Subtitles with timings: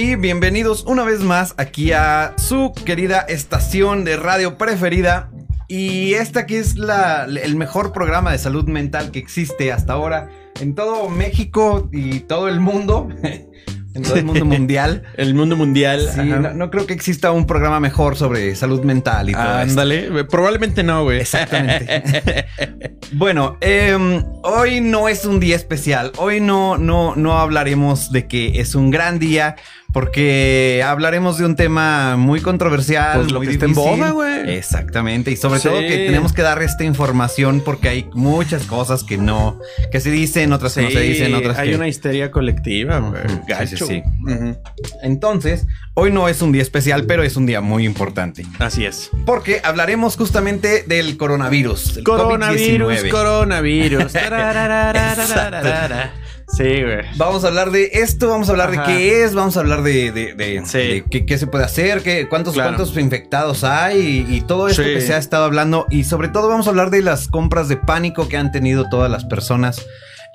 [0.00, 5.30] y bienvenidos una vez más aquí a su querida estación de radio preferida.
[5.68, 10.30] Y esta aquí es la, el mejor programa de salud mental que existe hasta ahora
[10.58, 13.10] en todo México y todo el mundo.
[13.94, 15.02] en todo el mundo mundial.
[15.18, 16.08] el mundo mundial.
[16.14, 19.60] Sí, no, no, creo que exista un programa mejor sobre salud mental y todo ah,
[19.60, 21.20] Ándale, probablemente no, güey.
[21.20, 22.46] Exactamente.
[23.12, 26.12] bueno, eh, hoy no es un día especial.
[26.16, 29.56] Hoy no, no, no hablaremos de que es un gran día
[29.92, 34.54] porque hablaremos de un tema muy controversial, pues lo muy que está en boda, güey.
[34.54, 35.68] Exactamente, y sobre sí.
[35.68, 39.58] todo que tenemos que dar esta información porque hay muchas cosas que no,
[39.90, 41.76] que se dicen, otras sí, que no se dicen, otras hay que...
[41.76, 43.22] una histeria colectiva, güey.
[43.48, 43.86] Gacho.
[43.86, 44.58] Sí, uh -huh.
[45.02, 48.44] Entonces, hoy no es un día especial, pero es un día muy importante.
[48.58, 49.10] Así es.
[49.26, 52.00] Porque hablaremos justamente del coronavirus.
[52.04, 54.12] Coronavirus, coronavirus.
[56.56, 57.00] Sí, güey.
[57.16, 58.82] Vamos a hablar de esto, vamos a hablar Ajá.
[58.82, 60.78] de qué es, vamos a hablar de, de, de, sí.
[60.78, 62.76] de qué, qué, se puede hacer, qué, cuántos, claro.
[62.76, 64.88] cuántos infectados hay y, y todo esto sí.
[64.88, 65.86] que se ha estado hablando.
[65.90, 69.10] Y sobre todo vamos a hablar de las compras de pánico que han tenido todas
[69.10, 69.86] las personas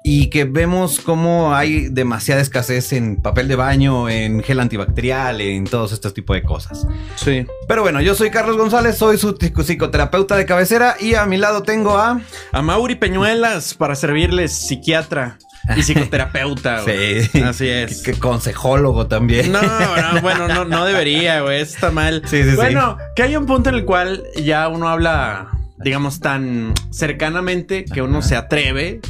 [0.08, 5.64] y que vemos cómo hay demasiada escasez en papel de baño, en gel antibacterial, en
[5.64, 6.86] todos estos tipos de cosas.
[7.16, 7.48] Sí.
[7.68, 11.64] Pero bueno, yo soy Carlos González, soy su psicoterapeuta de cabecera y a mi lado
[11.64, 12.22] tengo a...
[12.52, 15.40] A Mauri Peñuelas para servirles psiquiatra.
[15.76, 17.24] Y psicoterapeuta, güey.
[17.24, 17.42] Sí.
[17.42, 18.02] Así es.
[18.02, 19.52] Que, que consejólogo también.
[19.52, 19.70] No, no,
[20.22, 21.62] bueno, no, no debería, güey.
[21.62, 22.22] Está mal.
[22.26, 23.06] Sí, sí, bueno, sí.
[23.16, 28.22] que hay un punto en el cual ya uno habla, digamos, tan cercanamente que uno
[28.22, 29.02] se atreve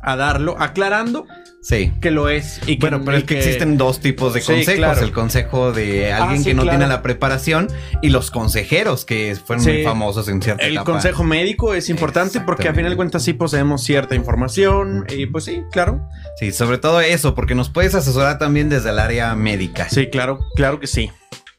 [0.00, 1.26] a darlo, aclarando
[1.62, 1.92] Sí.
[2.00, 2.60] Que lo es.
[2.66, 4.66] Y que, bueno, pero es que, que, existen dos tipos de consejos.
[4.66, 5.00] Sí, claro.
[5.00, 6.78] El consejo de alguien ah, sí, que no claro.
[6.78, 7.68] tiene la preparación
[8.02, 9.70] y los consejeros que fueron sí.
[9.70, 10.90] muy famosos en cierta El etapa.
[10.90, 15.44] consejo médico es importante porque a final de cuentas sí poseemos cierta información y pues
[15.44, 16.06] sí, claro.
[16.36, 19.88] Sí, sobre todo eso, porque nos puedes asesorar también desde el área médica.
[19.88, 21.12] Sí, claro, claro que sí.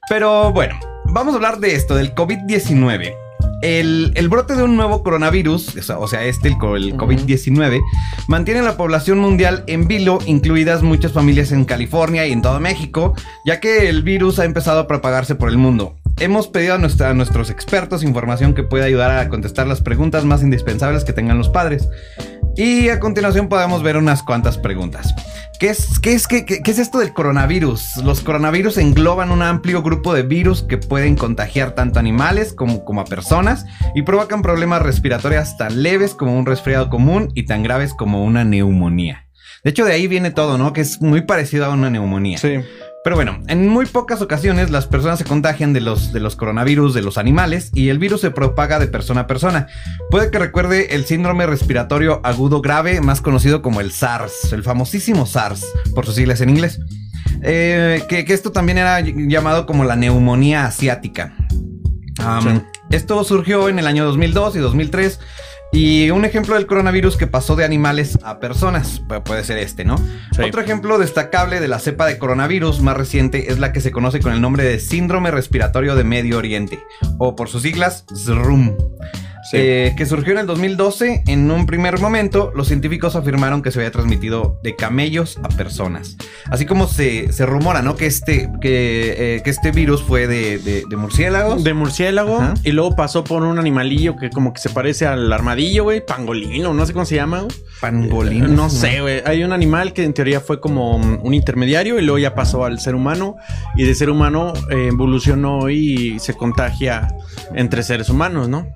[0.09, 3.22] Pero bueno, vamos a hablar de esto, del COVID-19.
[3.63, 7.81] El, el, brote de un nuevo coronavirus, o sea, este, el, el COVID-19,
[8.27, 12.59] mantiene a la población mundial en vilo, incluidas muchas familias en California y en todo
[12.59, 13.13] México,
[13.45, 15.95] ya que el virus ha empezado a propagarse por el mundo.
[16.19, 20.25] Hemos pedido a, nuestra, a nuestros expertos información que pueda ayudar a contestar las preguntas
[20.25, 21.87] más indispensables que tengan los padres.
[22.55, 25.15] Y a continuación podemos ver unas cuantas preguntas.
[25.59, 27.97] ¿Qué es, qué, es, qué, es, esto del coronavirus?
[28.03, 32.85] Los coronavirus engloban un amplio grupo de virus que pueden contagiar tanto a animales como,
[32.85, 33.65] como, a personas
[33.95, 38.43] y provocan problemas respiratorios tan leves como un resfriado común y tan graves como una
[38.43, 39.27] neumonía.
[39.63, 40.73] De hecho, de ahí viene todo, ¿no?
[40.73, 42.37] Que es muy parecido a una neumonía.
[42.37, 42.59] Sí.
[43.03, 46.93] Pero bueno, en muy pocas ocasiones las personas se contagian de los, de los coronavirus
[46.93, 49.67] de los animales y el virus se propaga de persona a persona.
[50.09, 55.25] Puede que recuerde el síndrome respiratorio agudo grave, más conocido como el SARS, el famosísimo
[55.25, 56.79] SARS, por sus siglas en inglés.
[57.41, 61.33] Eh, que, que, esto también era llamado como la neumonía asiática.
[62.19, 62.61] Um, sí.
[62.91, 65.19] Esto surgió en el año 2002 y 2003.
[65.73, 69.97] Y un ejemplo del coronavirus que pasó de animales a personas puede ser este, ¿no?
[69.97, 70.43] Sí.
[70.47, 74.19] Otro ejemplo destacable de la cepa de coronavirus más reciente es la que se conoce
[74.19, 76.79] con el nombre de síndrome respiratorio de Medio Oriente,
[77.17, 78.77] o por sus siglas, SRUM.
[79.43, 79.57] Sí.
[79.59, 81.23] Eh, que surgió en el 2012.
[81.27, 86.17] En un primer momento, los científicos afirmaron que se había transmitido de camellos a personas.
[86.49, 87.95] Así como se, se rumora, ¿no?
[87.95, 91.63] Que este, que, eh, que este virus fue de, de, de murciélagos.
[91.63, 92.39] De murciélago.
[92.39, 92.53] Ajá.
[92.63, 96.05] Y luego pasó por un animalillo que como que se parece al armadillo, güey.
[96.05, 97.45] Pangolino, no sé cómo se llama.
[97.81, 98.45] Pangolino.
[98.45, 99.21] Eh, no, no sé, güey.
[99.25, 102.79] Hay un animal que en teoría fue como un intermediario y luego ya pasó al
[102.79, 103.35] ser humano.
[103.75, 107.07] Y de ser humano eh, evolucionó y se contagia
[107.55, 108.67] entre seres humanos, ¿no?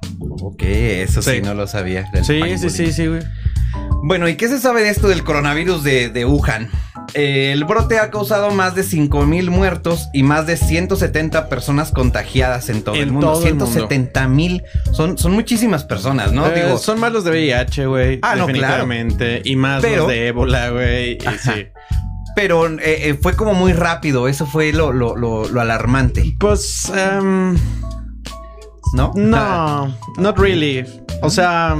[0.41, 2.05] Ok, eso sí, sí no lo sabía.
[2.23, 3.21] Sí, sí, sí, sí, güey.
[4.03, 6.69] Bueno, ¿y qué se sabe de esto del coronavirus de, de Wuhan?
[7.13, 12.69] Eh, el brote ha causado más de 5.000 muertos y más de 170 personas contagiadas
[12.69, 13.33] en todo en el mundo.
[13.33, 14.63] Todo 170 mil.
[14.91, 16.47] Son, son muchísimas personas, ¿no?
[16.47, 18.19] Eh, Digo, son más los de VIH, güey.
[18.21, 18.87] Ah, no, claro.
[19.43, 21.17] Y más Pero, los de ébola, güey.
[21.19, 21.67] Sí.
[22.35, 24.27] Pero eh, eh, fue como muy rápido.
[24.27, 26.35] Eso fue lo, lo, lo, lo alarmante.
[26.39, 26.91] Pues...
[26.91, 27.55] Um...
[28.93, 29.11] ¿No?
[29.15, 30.85] No, not really.
[31.21, 31.75] O sea,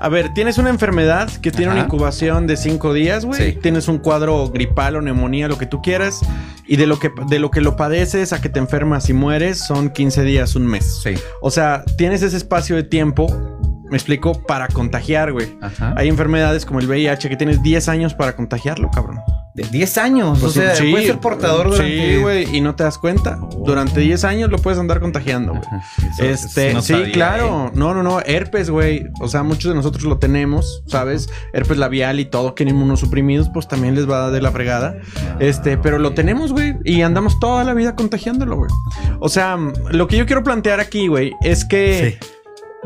[0.00, 1.74] a ver, tienes una enfermedad que tiene Ajá.
[1.74, 3.52] una incubación de cinco días, güey.
[3.52, 3.58] Sí.
[3.60, 6.20] Tienes un cuadro gripal o neumonía, lo que tú quieras.
[6.66, 9.58] Y de lo que, de lo que lo padeces a que te enfermas y mueres
[9.58, 11.00] son 15 días, un mes.
[11.02, 11.14] Sí.
[11.40, 13.26] O sea, tienes ese espacio de tiempo
[13.94, 15.56] me explico, para contagiar, güey.
[15.94, 19.20] Hay enfermedades como el VIH que tienes 10 años para contagiarlo, cabrón.
[19.54, 20.40] De 10 años.
[20.40, 22.16] Pues o sea, sí, puedes ser portador durante...
[22.16, 23.38] Sí, güey, y no te das cuenta.
[23.64, 25.62] Durante 10 años lo puedes andar contagiando, güey.
[26.18, 27.70] Este, no sí, sabía, claro.
[27.72, 28.20] No, no, no.
[28.20, 29.06] Herpes, güey.
[29.20, 31.30] O sea, muchos de nosotros lo tenemos, ¿sabes?
[31.52, 34.96] Herpes labial y todo, que inmunosuprimidos, pues también les va de la fregada.
[35.38, 36.74] Este, pero lo tenemos, güey.
[36.84, 38.70] Y andamos toda la vida contagiándolo, güey.
[39.20, 39.56] O sea,
[39.92, 42.18] lo que yo quiero plantear aquí, güey, es que.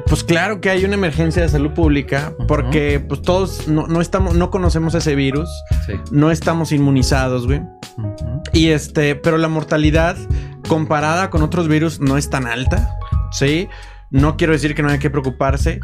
[0.06, 4.34] Pues claro que hay una emergencia de salud pública porque pues todos no, no estamos,
[4.34, 5.48] no conocemos ese virus,
[5.86, 5.92] Sí.
[6.10, 7.60] no estamos inmunizados, güey.
[8.52, 10.16] Y este, pero la mortalidad
[10.68, 12.96] comparada con otros virus no es tan alta,
[13.32, 13.68] ¿sí?
[14.10, 15.80] No quiero decir que no hay que preocuparse,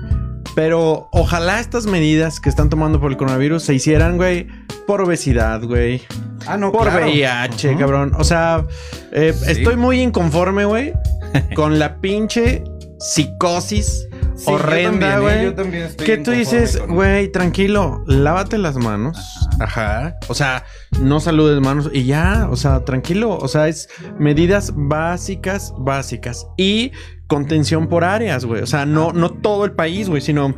[0.54, 4.46] pero ojalá estas medidas que están tomando por el coronavirus se hicieran, güey,
[4.86, 6.02] por obesidad, güey.
[6.46, 7.06] Ah, no, Por claro.
[7.06, 8.12] VIH, cabrón.
[8.18, 8.64] O sea,
[9.12, 9.52] eh, Sí.
[9.52, 10.92] estoy muy inconforme, güey,
[11.54, 12.62] con la pinche
[12.98, 14.06] psicosis
[14.36, 15.20] Sí, horrenda, ¿eh?
[15.20, 15.44] güey.
[15.44, 19.16] Yo también estoy Que tú dices, güey, tranquilo, lávate las manos.
[19.60, 20.16] Ajá.
[20.28, 20.64] O sea,
[21.00, 23.38] no saludes manos y ya, o sea, tranquilo.
[23.38, 23.88] O sea, es
[24.18, 26.46] medidas básicas, básicas.
[26.56, 26.90] Y
[27.28, 28.62] contención por áreas, güey.
[28.62, 30.54] O sea, no, no todo el país, güey, sino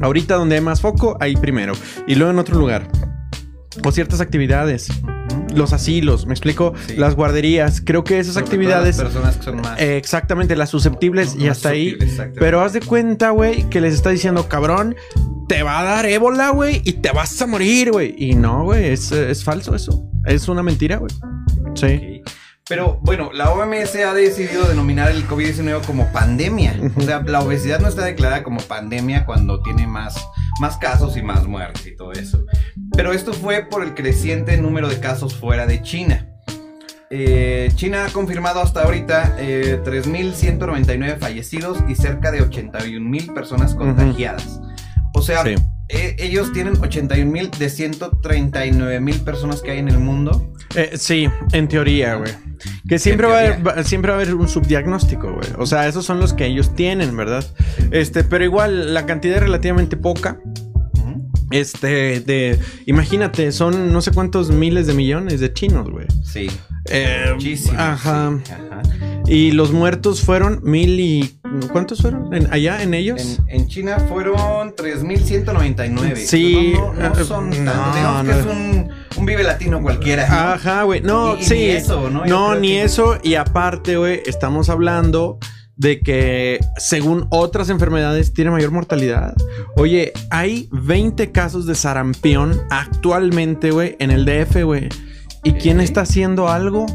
[0.00, 1.72] ahorita donde hay más foco, ahí primero.
[2.06, 2.88] Y luego en otro lugar.
[3.84, 4.88] O ciertas actividades.
[5.54, 6.74] Los asilos, me explico.
[6.86, 6.96] Sí.
[6.96, 7.80] Las guarderías.
[7.80, 8.96] Creo que esas actividades.
[8.98, 9.80] las personas que son más...
[9.80, 11.96] eh, exactamente, las susceptibles y hasta ahí.
[12.38, 14.96] Pero haz de cuenta, güey, que les está diciendo, cabrón,
[15.48, 18.14] te va a dar ébola, güey, y te vas a morir, güey.
[18.16, 20.08] Y no, güey, es, es falso eso.
[20.24, 21.12] Es una mentira, güey.
[21.74, 22.22] Sí.
[22.68, 26.76] Pero bueno, la OMS ha decidido denominar el COVID-19 como pandemia.
[26.96, 30.14] O sea, la obesidad no está declarada como pandemia cuando tiene más,
[30.60, 32.44] más casos y más muertes y todo eso.
[32.96, 36.26] Pero esto fue por el creciente número de casos fuera de China.
[37.10, 44.60] Eh, China ha confirmado hasta ahorita eh, 3.199 fallecidos y cerca de 81.000 personas contagiadas.
[45.14, 45.54] O sea, Sí.
[45.90, 50.52] eh, ellos tienen 81.000 de 139.000 personas que hay en el mundo.
[50.74, 52.32] Eh, sí, en teoría, güey.
[52.88, 55.48] Que siempre va, a haber, va- siempre va a haber un subdiagnóstico, güey.
[55.58, 57.44] O sea, esos son los que ellos tienen, ¿verdad?
[57.90, 60.38] Este, pero igual la cantidad es relativamente poca.
[61.52, 62.58] Este, de.
[62.86, 66.06] Imagínate, son no sé cuántos miles de millones de chinos, güey.
[66.24, 66.48] Sí.
[66.90, 67.78] Eh, Muchísimo.
[67.78, 68.40] Ajá.
[68.44, 68.82] sí, ajá.
[69.26, 71.38] Y los muertos fueron mil y.
[71.70, 72.32] ¿Cuántos fueron?
[72.34, 73.38] ¿En- allá en ellos?
[73.46, 76.16] En, en China fueron 3.199.
[76.16, 77.94] Sí, No, no, no eh, son no, tantos.
[77.94, 78.38] Digamos que no.
[78.38, 80.28] es un, un vive latino cualquiera.
[80.28, 80.34] ¿no?
[80.34, 81.00] Ajá, güey.
[81.02, 81.54] No, Y- sí.
[81.54, 82.22] ni eso, ¿no?
[82.22, 83.18] Creo ni eso.
[83.22, 85.38] Y aparte, güey, estamos hablando
[85.76, 89.34] de que según otras enfermedades tiene mayor mortalidad.
[89.76, 94.88] Oye, hay 20 casos de sarampión actualmente, güey, en el DF, güey.
[95.44, 96.86] ¿Y quién está haciendo algo?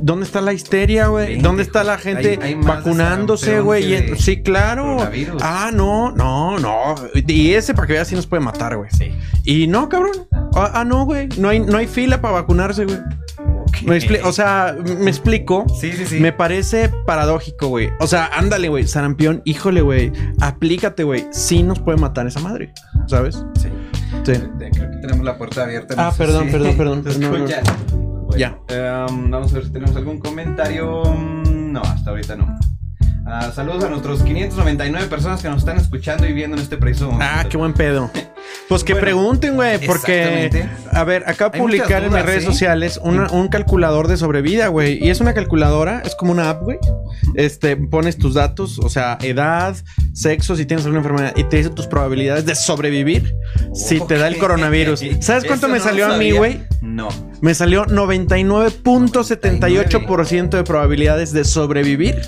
[0.00, 1.26] ¿Dónde está la histeria, güey?
[1.26, 4.16] 20, ¿Dónde está la gente hay- hay vacunándose, güey?
[4.18, 4.96] Sí, claro.
[5.40, 6.96] Ah, no, no, no.
[7.14, 8.90] Y ese para que veas si nos puede matar, güey.
[8.90, 9.12] Sí.
[9.44, 10.26] Y no, cabrón.
[10.56, 11.28] Ah, ah, no, güey.
[11.38, 12.98] No hay, no hay fila para vacunarse, güey.
[13.84, 15.66] Me expli- o sea, me explico.
[15.80, 16.20] Sí, sí, sí.
[16.20, 17.90] Me parece paradójico, güey.
[18.00, 18.86] O sea, ándale, güey.
[18.86, 20.12] Sarampión, híjole, güey.
[20.40, 21.26] Aplícate, güey.
[21.32, 22.72] Sí nos puede matar esa madre.
[23.06, 23.44] ¿Sabes?
[23.60, 23.68] Sí.
[24.24, 24.32] Sí.
[24.58, 25.94] Creo que tenemos la puerta abierta.
[25.98, 27.04] Ah, sé perdón, si perdón, perdón.
[27.20, 27.30] No, no.
[28.26, 28.56] Bueno, Ya.
[28.68, 31.02] em, vamos a ver si tenemos algún comentario.
[31.04, 32.58] Mm, No, hasta ahorita no.
[33.24, 37.06] Ah, saludos a nuestros 599 personas que nos están escuchando y viendo en este preciso
[37.10, 37.24] momento.
[37.28, 38.10] Ah, qué buen pedo.
[38.68, 40.66] Pues que Bueno, pregunten, güey, porque...
[40.90, 42.50] A ver, acabo de publicar en mis redes ¿sí?
[42.50, 44.98] sociales una- un calculador de sobrevida, güey.
[45.02, 46.78] Y es una calculadora, es como una app, güey.
[47.36, 49.76] Este, pones tus datos, o sea, edad,
[50.12, 53.36] sexo, si tienes alguna enfermedad, y te dice tus probabilidades de sobrevivir
[53.72, 55.04] si te da el coronavirus.
[55.20, 56.60] ¿Sabes cuánto me no salió a mí, güey?
[56.80, 57.08] No.
[57.40, 62.20] Me salió 99.78% de probabilidades de sobrevivir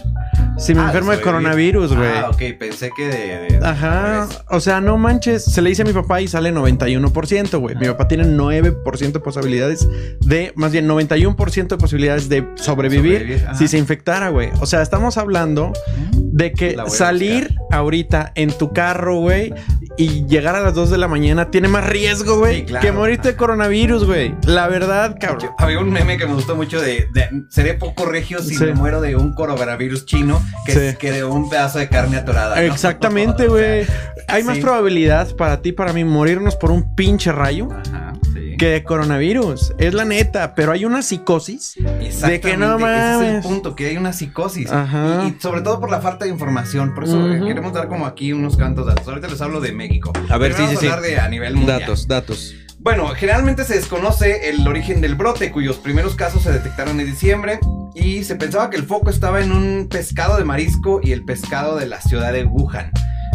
[0.58, 2.08] si me Ah, enfermo de coronavirus, güey.
[2.16, 3.58] Ah, ok, pensé que de.
[3.58, 7.58] de- Ajá, o sea, no manches, se le dice a mi papá y sale 91%,
[7.58, 7.74] güey.
[7.76, 9.88] Mi papá tiene 9% de posibilidades
[10.20, 14.50] de, más bien 91% de posibilidades de sobrevivir, si se infectara, güey.
[14.60, 15.72] O sea, estamos hablando
[16.12, 19.52] de que salir ahorita en tu carro, güey,
[19.96, 22.84] y llegar a las 2 de la mañana tiene más riesgo, güey, Sí, claro.
[22.84, 24.34] que morirte de coronavirus, güey.
[24.46, 25.50] La verdad, cabrón.
[25.58, 28.64] Había un meme que me gustó mucho de, de- seré poco regio si Sí.
[28.64, 30.96] me muero de un coronavirus chino que, Sí.
[30.98, 32.56] que de un pedazo de carne atorada.
[32.56, 32.62] ¿no?
[32.62, 33.84] Exactamente, O güey.
[33.84, 33.94] sea,
[34.28, 37.68] Hay más probabilidad para ti, para mí, morirnos por un pinche rayo.
[37.70, 38.13] Ajá,
[38.54, 38.56] sí.
[38.58, 39.74] que de coronavirus.
[39.78, 41.74] Es la neta, pero hay una psicosis.
[41.76, 43.46] de que no Exactamente, Ese es el mames.
[43.46, 44.70] punto, que hay una psicosis.
[44.72, 45.24] Ajá.
[45.26, 46.94] Y, y sobre todo por la falta de información.
[46.94, 49.06] Por eso eh, queremos dar como aquí unos cantos datos.
[49.06, 50.12] Ahorita les hablo de México.
[50.28, 50.86] A ver, Pero sí, vamos sí, a sí.
[50.94, 51.82] hablar de a nivel mundial.
[52.08, 52.54] datos.
[52.78, 57.58] Bueno, generalmente se desconoce el origen del brote, cuyos primeros casos se detectaron en diciembre
[57.94, 61.76] y se pensaba que el foco estaba en un pescado de marisco y el pescado
[61.76, 62.90] de la ciudad de Wuhan,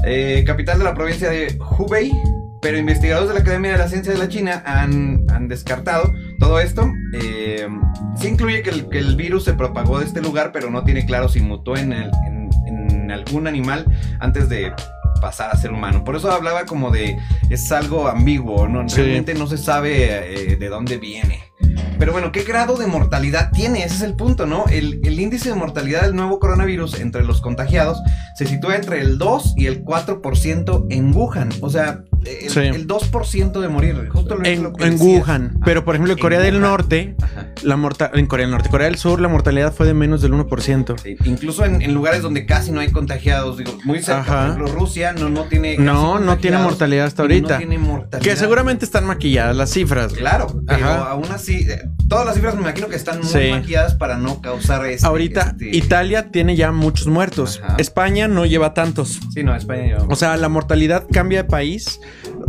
[0.05, 2.11] eh, capital de la provincia de Hubei.
[2.61, 6.59] Pero investigadores de la Academia de la Ciencia de la China han, han descartado todo
[6.59, 6.91] esto.
[7.13, 7.67] Eh,
[8.17, 11.05] sí incluye que el, que el, virus se propagó de este lugar, pero no tiene
[11.05, 13.85] claro si mutó en, el, en, en algún animal
[14.19, 14.73] antes de
[15.19, 16.03] pasar a ser humano.
[16.03, 17.17] Por eso hablaba como de
[17.49, 18.83] es algo ambiguo, ¿no?
[18.87, 21.43] Realmente no se sabe eh, de dónde viene.
[21.97, 23.83] Pero bueno, ¿qué grado de mortalidad tiene?
[23.83, 24.65] Ese es el punto, ¿no?
[24.69, 28.01] El, el, índice de mortalidad del nuevo coronavirus entre los contagiados
[28.35, 31.49] se sitúa entre el 2 y el 4% en Wuhan.
[31.61, 32.59] O sea, el, sí.
[32.59, 34.09] el 2% de morir.
[34.09, 34.99] Justo lo, en, lo que en.
[34.99, 35.53] Wuhan.
[35.55, 36.59] Ah, Pero por ejemplo, en Corea del.
[36.59, 37.47] Norte, Ajá.
[37.63, 40.33] la morta en Corea del Norte, Corea del Sur, la mortalidad fue de menos del
[40.33, 40.95] 1%.
[41.01, 44.33] Sí, incluso en, lugares donde casi no hay contagiados, digo, muy cerca, Ajá.
[44.55, 45.75] por ejemplo, Rusia no, no tiene.
[45.75, 47.53] casi No, no tiene mortalidad hasta ahorita.
[47.53, 48.29] No tiene mortalidad.
[48.29, 50.13] Que seguramente están maquilladas las cifras.
[50.13, 51.11] Claro, pero Ajá.
[51.11, 53.51] aún así, eh, todas las cifras me imagino que están muy Sí.
[53.51, 55.05] maquilladas para no causar este.
[55.07, 57.61] Ahorita este- Italia tiene ya muchos muertos.
[57.77, 59.19] España no lleva tantos.
[59.33, 60.07] Sí, no, España yo.
[60.09, 61.99] O sea, la mortalidad cambia de país,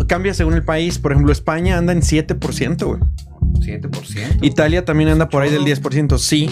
[0.07, 0.99] cambia según el país.
[0.99, 3.01] Por ejemplo, España anda en 7%, güey.
[3.61, 4.39] 7%.
[4.43, 6.49] Italia también anda por ahí del 10%, sí.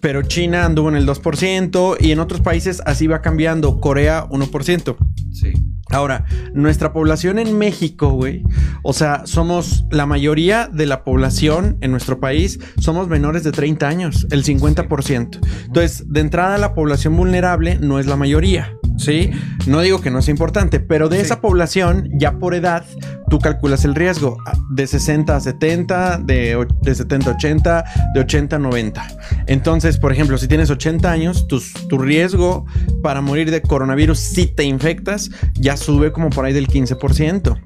[0.00, 3.80] Pero China anduvo en el 2% y en otros países así va cambiando.
[3.80, 4.96] Corea 1%.
[5.32, 5.52] Sí.
[5.90, 8.44] Ahora, nuestra población en México, güey,
[8.82, 13.88] o sea, somos la mayoría de la población en nuestro país, somos menores de 30
[13.88, 15.40] años, el 50%.
[15.64, 19.30] Entonces, de entrada, la población vulnerable no es la mayoría, ¿sí?
[19.66, 21.22] No digo que no sea importante, pero de Sí.
[21.22, 22.84] esa población, ya por edad,
[23.30, 27.84] tú calculas el riesgo ah, de 60 a 70, de, o- de 70 a 80,
[28.14, 29.06] de 80 a 90.
[29.46, 32.66] Entonces, por ejemplo, si tienes 80 años, tus- tu riesgo
[33.02, 37.58] para morir de coronavirus si te infectas ya sube como por ahí del 15%.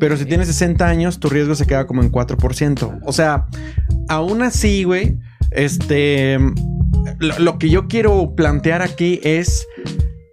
[0.00, 2.98] Pero si tienes 60 años, tu riesgo se queda como en 4%.
[3.04, 3.46] O sea,
[4.08, 5.18] aún así, güey,
[5.50, 6.38] este,
[7.18, 9.66] lo, lo que yo quiero plantear aquí es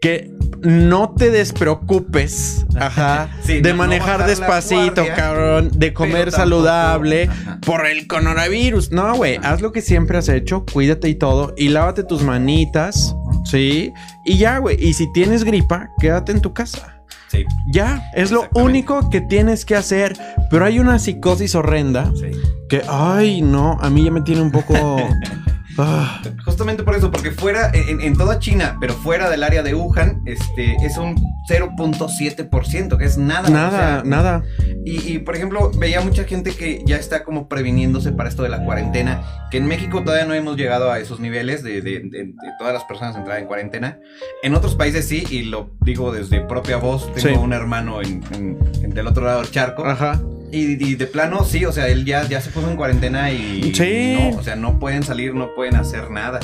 [0.05, 0.29] que
[0.61, 7.59] no te despreocupes, ajá, Sí, de no- manejar despacito, guardia, cabrón, de comer saludable Ajá.
[7.65, 8.91] por el coronavirus.
[8.91, 13.15] No, güey, haz lo que siempre has hecho, cuídate y todo, y lávate tus manitas,
[13.45, 13.91] ¿sí?
[14.25, 17.01] Y ya, güey, y si tienes gripa, quédate en tu casa.
[17.31, 17.43] Sí.
[17.71, 20.15] Ya, es lo único que tienes que hacer,
[20.51, 22.29] pero hay una psicosis horrenda Sí.
[22.69, 24.75] que, ay, no, a mí ya me tiene un poco...
[25.77, 29.73] ah, Justamente por eso, porque fuera, en, en toda China, pero fuera del área de
[29.75, 31.15] Wuhan, este, es un
[31.49, 33.49] 0.7%, que es nada.
[33.49, 34.43] nada, o sea, nada.
[34.85, 38.49] Y, y, por ejemplo, veía mucha gente que ya está como previniéndose para esto de
[38.49, 42.25] la cuarentena, que en México todavía no hemos llegado a esos niveles de, de- de-
[42.25, 43.99] de todas las personas entrar en cuarentena.
[44.43, 47.33] En otros países sí, y lo digo desde propia voz, tengo Sí.
[47.35, 49.85] un hermano en, en- en- del otro lado del charco.
[49.85, 50.21] Ajá.
[50.51, 53.73] Y, y de plano, sí, o sea, él ya, ya se puso en cuarentena y
[53.73, 54.15] Sí.
[54.31, 56.39] no, o sea, no pueden salir, no pueden hacer nada.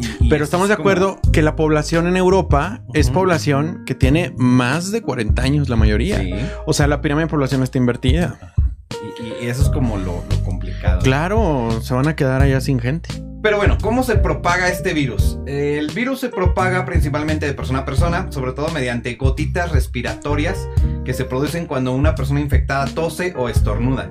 [0.00, 3.94] Y- y Pero estamos de como- acuerdo que la población en Europa es población que
[3.94, 6.20] tiene más de 40 años, la mayoría.
[6.20, 6.32] Sí,
[6.66, 8.54] O sea, la pirámide de población está invertida.
[8.90, 11.00] y, y- y eso es como lo, lo complicado.
[11.02, 13.10] Claro, se van a quedar allá sin gente.
[13.40, 15.38] Pero bueno, ¿cómo se propaga este virus?
[15.46, 20.68] El virus se propaga principalmente de persona a persona, sobre todo mediante gotitas respiratorias
[21.04, 24.10] que se producen cuando una persona infectada tose o estornuda.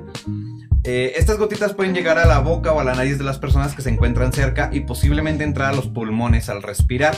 [0.85, 3.75] Eh, estas gotitas pueden llegar a la boca o a la nariz de las personas
[3.75, 7.13] que se encuentran cerca y posiblemente entrar a los pulmones al respirar.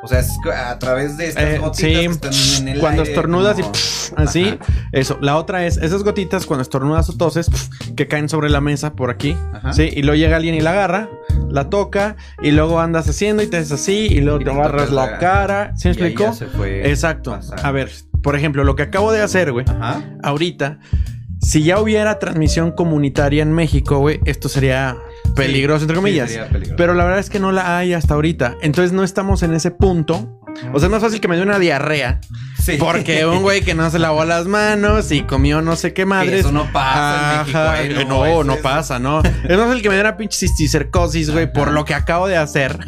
[0.00, 3.02] O sea, es a través de estas Eh, gotitas sí, que están en el cuando
[3.02, 4.58] aire, estornudas como- y pff, así, Ajá.
[4.92, 5.18] eso.
[5.20, 8.92] La otra es esas gotitas cuando estornudas o toses pff, que caen sobre la mesa
[8.92, 9.72] por aquí, Ajá.
[9.72, 11.08] sí, y luego llega alguien y la agarra,
[11.50, 14.90] la toca y luego andas haciendo y te haces así y luego Y te tocas
[14.90, 16.34] la la- cara, ¿sí me explicó?
[16.84, 17.38] Exacto.
[17.62, 17.90] A ver,
[18.22, 19.64] por ejemplo, lo que acabo de hacer, güey,
[20.22, 20.78] ahorita,
[21.40, 24.96] si ya hubiera transmisión comunitaria en México, güey, esto sería
[25.36, 26.30] peligroso, entre Sí, comillas.
[26.30, 26.74] sería peligroso.
[26.76, 28.56] Pero la verdad es que no la hay hasta ahorita.
[28.60, 30.37] Entonces no estamos en ese punto.
[30.72, 32.20] O sea, es más fácil que me dé una diarrea.
[32.62, 32.76] Sí.
[32.78, 36.40] Porque un güey que no se lavó las manos y comió no sé qué madres.
[36.40, 39.22] Eso no pasa en México, eh, no, no, pasa, ¿no?
[39.22, 42.36] Es más fácil que me dé una pinche cisticercosis, güey, por lo que acabo de
[42.36, 42.78] hacer.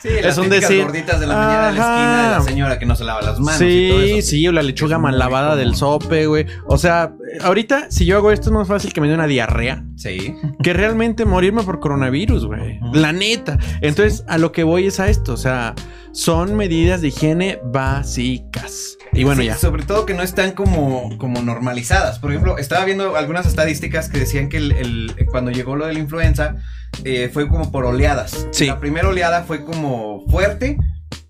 [0.00, 0.82] Sí, las Es un decir.
[0.84, 3.38] gorditas de la mañana de la esquina de la señora que no se lava las
[3.38, 4.30] manos y todo Sí, eso.
[4.30, 6.46] sí, o la lechuga mal lavada del sope, güey.
[6.66, 9.84] O sea, ahorita, si yo hago esto, es más fácil que me dé una diarrea
[9.96, 10.34] Sí.
[10.62, 12.80] que realmente morirme por coronavirus, güey.
[12.92, 13.58] La neta.
[13.80, 15.32] Entonces, a lo que voy es a esto.
[15.34, 15.74] O sea,
[16.12, 18.96] son medidas de higiene básicas.
[19.12, 19.56] Y bueno, Sí, ya.
[19.56, 22.18] Sobre todo que no están como, como normalizadas.
[22.18, 25.92] Por ejemplo, estaba viendo algunas estadísticas que decían que el, el- cuando llegó lo de
[25.92, 26.56] la influenza
[27.04, 28.46] eh, fue como por oleadas.
[28.52, 28.66] Sí.
[28.66, 30.78] La primera oleada fue como fuerte,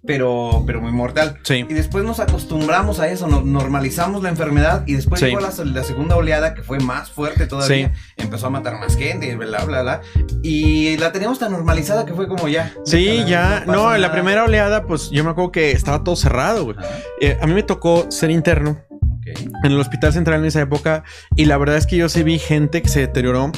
[0.07, 1.39] pero, pero muy mortal.
[1.45, 1.65] Sí.
[1.69, 5.27] Y después nos acostumbramos a eso, nos normalizamos la enfermedad y después Sí.
[5.27, 9.35] llegó la, la segunda oleada que fue más fuerte todavía, empezó a matar más gente,
[9.37, 10.01] bla, bla, bla.
[10.43, 12.73] Y la teníamos tan normalizada que fue como ya.
[12.85, 13.65] Sí, ya.
[13.67, 16.77] No, en la primera oleada, pues yo me acuerdo que estaba todo cerrado, güey.
[17.21, 19.39] Eh, a mí me tocó ser interno ok.
[19.65, 21.05] En el hospital central en esa época.
[21.37, 23.53] Y la verdad es que yo sí vi gente que se deterioró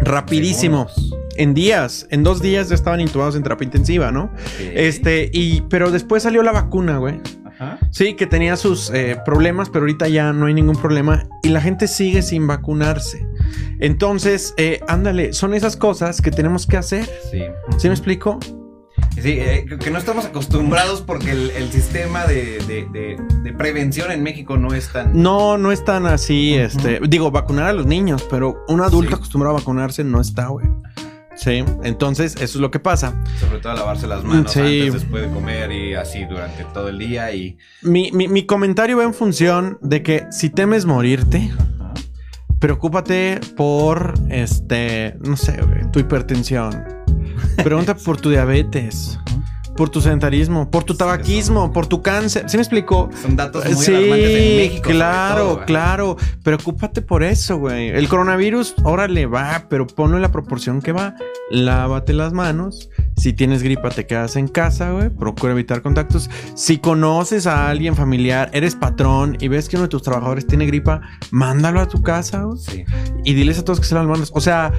[0.00, 0.88] rapidísimo.
[1.38, 4.30] En días, en dos días ya estaban intubados en terapia intensiva, ¿no?
[4.58, 7.20] Este, y, pero después salió la vacuna, güey.
[7.90, 11.60] Sí, que tenía sus eh, problemas, pero ahorita ya no hay ningún problema y la
[11.60, 13.26] gente sigue sin vacunarse.
[13.80, 17.08] Entonces, eh, ándale, son esas cosas que tenemos que hacer.
[17.30, 17.42] Sí.
[17.78, 18.38] ¿Sí me explico?
[19.20, 23.18] Sí, eh, que no estamos acostumbrados porque el, sistema de,
[23.56, 25.20] prevención en México no es tan...
[25.22, 27.00] No, no es tan así, este...
[27.08, 30.66] Digo, vacunar a los niños, pero un adulto acostumbrado a vacunarse no está, güey.
[31.36, 33.22] Sí, entonces eso es lo que pasa.
[33.38, 37.32] Sobre todo lavarse las manos antes, después de comer y así durante todo el día
[37.32, 37.58] y...
[37.82, 41.52] Mi, mi, comentario va en función de que si temes morirte,
[42.58, 45.60] preocúpate por, este, no sé,
[45.92, 46.84] tu hipertensión.
[47.62, 49.18] Pregunta por tu diabetes
[49.76, 52.48] por tu sedentarismo, por tu tabaquismo, por tu cáncer.
[52.48, 53.10] ¿Sí me explico?
[53.22, 54.10] Son datos muy sí, en
[54.56, 54.90] México.
[54.90, 56.16] Claro, claro.
[56.42, 57.90] Preocúpate por eso, güey.
[57.90, 61.14] El coronavirus, órale, va, pero ponlo en la proporción que va.
[61.50, 62.90] Lávate las manos.
[63.16, 65.08] Si tienes gripa, te quedas en casa, güey.
[65.10, 66.28] Procura evitar contactos.
[66.54, 70.66] Si conoces a alguien familiar, eres patrón y ves que uno de tus trabajadores tiene
[70.66, 71.00] gripa,
[71.30, 72.58] mándalo a tu casa, güey.
[72.58, 72.84] Sí.
[73.24, 74.32] Y diles a todos que se las manos.
[74.34, 74.72] O sea,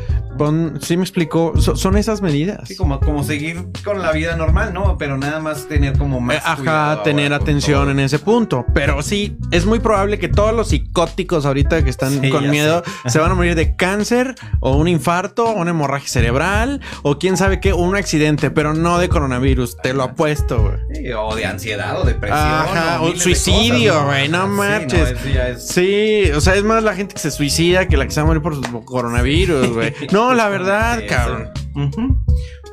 [0.81, 1.53] sí me explico.
[1.59, 2.67] son esas medidas.
[2.67, 4.97] Sí, como, como seguir con la vida normal, ¿no?
[4.97, 6.37] pero nada más tener como más.
[6.37, 8.65] Eh, ajá, tener atención en ese punto.
[8.73, 13.19] Pero sí, es muy probable que todos los psicóticos ahorita que están con miedo se
[13.19, 16.56] van a morir de cáncer o un infarto o una hemorragia cerebral
[17.03, 19.77] o quién sabe qué, un accidente, pero no de coronavirus.
[19.77, 21.11] Te lo apuesto, güey.
[21.13, 22.39] o de ansiedad o depresión.
[22.39, 24.29] Ajá, o, suicidio, güey.
[24.29, 25.15] No, marches.
[25.59, 28.25] Sí, o sea, es más la gente que se suicida que la que se va
[28.25, 29.93] a morir por su coronavirus, güey.
[30.11, 31.51] no, la verdad, cabrón.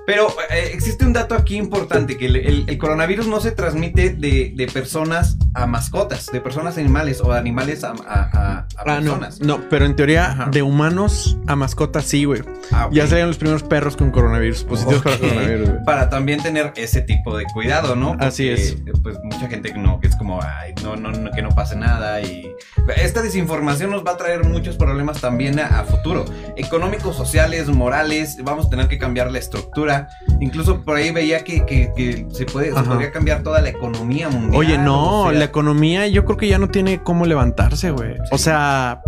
[0.07, 5.39] Pero eh, existe un dato aquí importante, que el, coronavirus no se transmite de, personas
[5.55, 7.95] a mascotas, de personas a animales o de animales a, a,
[8.33, 9.41] ah, personas.
[9.41, 12.43] No, pero en teoría de humanos a mascotas sí, güey.
[12.73, 15.71] Ah, ya serían los primeros perros con coronavirus, positivos para coronavirus.
[15.87, 18.17] Para también tener ese tipo de cuidado, ¿no?
[18.19, 18.77] Así es.
[19.03, 22.21] Pues mucha gente que no, que es como, ay, no, no, que no pase nada
[22.21, 22.55] y...
[22.97, 26.27] Esta desinformación nos va a traer muchos problemas también a futuro.
[26.57, 29.94] Económicos, sociales, morales, vamos a tener que cambiar la estructura
[30.41, 34.55] Incluso por ahí veía que, se, puede, podría cambiar toda la economía mundial.
[34.55, 38.17] Oye, no, la economía yo creo que ya no tiene cómo levantarse, güey.
[38.31, 39.03] O sea,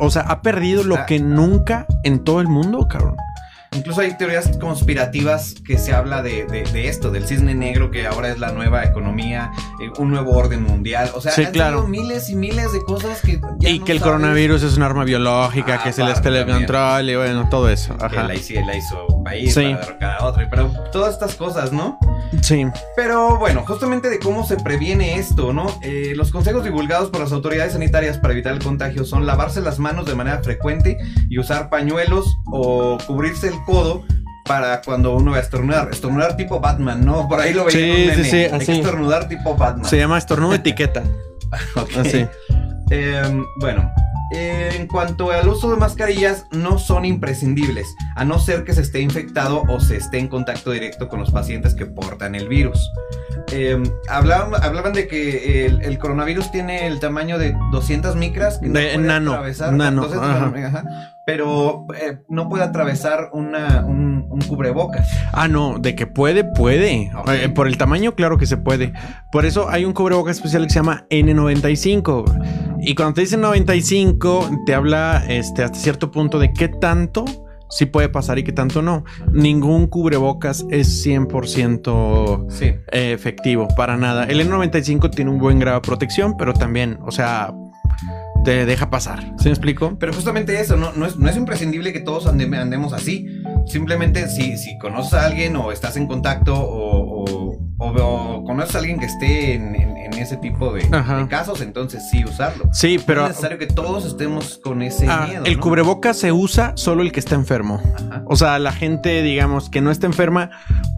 [0.00, 3.16] o sea, ha perdido lo que nunca en todo el mundo, cabrón.
[3.72, 8.38] Incluso hay teorías conspirativas que se habla de, esto, del cisne negro, que ahora es
[8.38, 9.50] la nueva economía,
[9.80, 11.10] eh, un nuevo orden mundial.
[11.14, 11.86] O sea, sí, claro.
[11.86, 13.40] miles y miles de cosas que.
[13.60, 17.48] y que el coronavirus es un arma biológica, ah, que se les telecontrol y bueno,
[17.50, 17.94] todo eso.
[18.00, 18.24] Ajá.
[18.24, 20.46] la hizo, la hizo un país para derrocar a otro.
[20.50, 21.98] Pero todas estas cosas, ¿no?
[22.42, 22.64] Sí.
[22.96, 25.66] Pero bueno, justamente de cómo se previene esto, ¿no?
[25.82, 29.78] Eh, los consejos divulgados por las autoridades sanitarias para evitar el contagio son lavarse las
[29.78, 34.04] manos de manera frecuente y usar pañuelos o cubrirse el codo
[34.44, 35.88] para cuando uno va a estornudar.
[35.92, 37.28] Estornudar tipo Batman, ¿no?
[37.28, 38.14] Por ahí lo veía.
[38.14, 38.36] Sí, sí, sí.
[38.36, 39.84] Hay que estornudar tipo Batman.
[39.84, 41.02] Se llama estornudo etiqueta.
[41.98, 42.26] Así.
[42.90, 43.92] Em, bueno,
[44.30, 49.00] en cuanto al uso de mascarillas, no son imprescindibles, a no ser que se esté
[49.00, 52.90] infectado o se esté en contacto directo con los pacientes que portan el virus.
[53.50, 58.58] Em, hablaban, hablaban, de que el, coronavirus tiene el tamaño de 200 micras.
[58.58, 59.42] Que de nano.
[59.72, 60.08] nano
[61.28, 65.06] pero eh, no puede atravesar una, un, cubrebocas.
[65.34, 67.10] Ah, no, de que puede, puede.
[67.30, 68.94] Eh, por el tamaño, claro que se puede.
[69.30, 72.78] Por eso hay un cubrebocas especial que se llama N95.
[72.80, 77.26] Y cuando te dicen 95, te habla este, hasta cierto punto de qué tanto
[77.68, 79.04] sí puede pasar y qué tanto no.
[79.30, 84.24] Ningún cubrebocas es 100% eh, efectivo, para nada.
[84.24, 87.52] El N95 tiene un buen grado de protección, pero también, o sea,
[88.44, 89.20] te deja pasar.
[89.38, 89.96] ¿Se me explico?
[89.98, 93.42] Pero justamente eso, no, no, es, no es imprescindible que todos andemos así.
[93.66, 97.07] Simplemente si, si conoces a alguien o estás en contacto o,
[97.78, 100.88] o, conoces a alguien que esté en, ese tipo de,
[101.28, 102.64] casos, entonces sí usarlo.
[102.72, 103.22] Sí, pero.
[103.22, 105.44] es necesario que todos estemos con ese ah, miedo.
[105.44, 107.80] El cubreboca se usa solo el que está enfermo.
[108.26, 110.50] O sea, la gente, digamos, que no está enferma,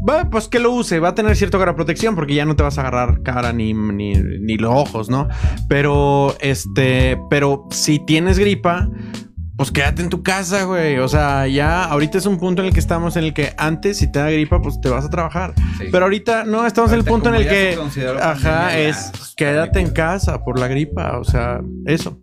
[0.09, 2.57] va, pues que lo use, va a tener cierto grado de protección porque ya no
[2.57, 5.29] te vas a agarrar cara ni, ni, ni los ojos, ¿no?
[5.69, 8.89] Pero, este, pero si tienes gripa
[9.61, 10.97] pues quédate en tu casa, güey.
[11.01, 13.99] O sea, ya ahorita es un punto en el que estamos en el que antes,
[13.99, 15.53] si te da gripa, pues te vas a trabajar.
[15.93, 17.79] Pero ahorita no, estamos en el punto en el que.
[18.23, 21.19] Ajá, es quédate en casa por la gripa.
[21.19, 22.19] O sea, eso.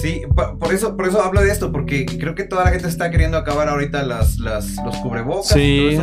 [0.00, 0.22] Sí,
[0.58, 3.36] por eso, por eso hablo de esto, porque creo que toda la gente está queriendo
[3.36, 5.98] acabar ahorita las, las los cubrebocas sí.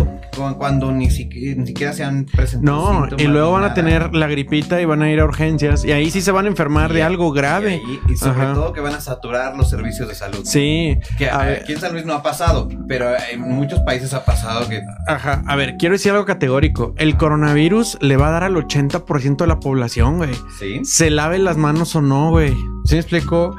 [0.57, 3.07] cuando ni, siquiera, se han presentado.
[3.07, 5.91] No, y luego van a tener la gripita y van a ir a urgencias, y
[5.91, 7.81] ahí sí se van a enfermar de algo grave.
[8.07, 10.41] Y, sobre todo que van a saturar los servicios de salud.
[10.45, 10.97] Sí.
[11.17, 14.81] Que aquí en San Luis no ha pasado, pero en muchos países ha pasado que.
[15.07, 15.43] Ajá.
[15.45, 16.93] A ver, quiero decir algo categórico.
[16.97, 20.33] El coronavirus le va a dar al 80% de la población, güey.
[20.57, 20.79] Sí.
[20.83, 22.55] Se lave las manos o no, güey.
[22.85, 23.55] ¿Sí me explico?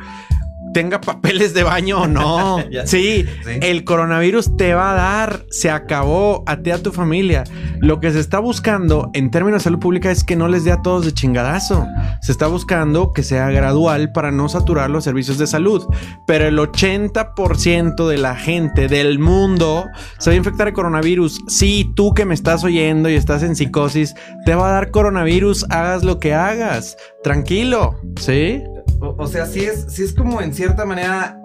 [0.72, 2.58] tenga papeles de baño o no.
[2.84, 7.44] sí, el coronavirus te va a dar, se acabó, a ti a tu familia.
[7.80, 10.72] Lo que se está buscando en términos de salud pública es que no les dé
[10.72, 11.86] a todos de chingadazo.
[12.20, 15.86] Se está buscando que sea gradual para no saturar los servicios de salud.
[16.26, 19.86] Pero el 80% de la gente del mundo
[20.18, 21.40] se va a infectar de coronavirus.
[21.48, 25.64] Sí, tú que me estás oyendo y estás en psicosis, te va a dar coronavirus,
[25.70, 26.96] hagas lo que hagas.
[27.22, 28.62] Tranquilo, ¿sí?
[29.00, 31.40] O, sea, sí es, sí es como en cierta manera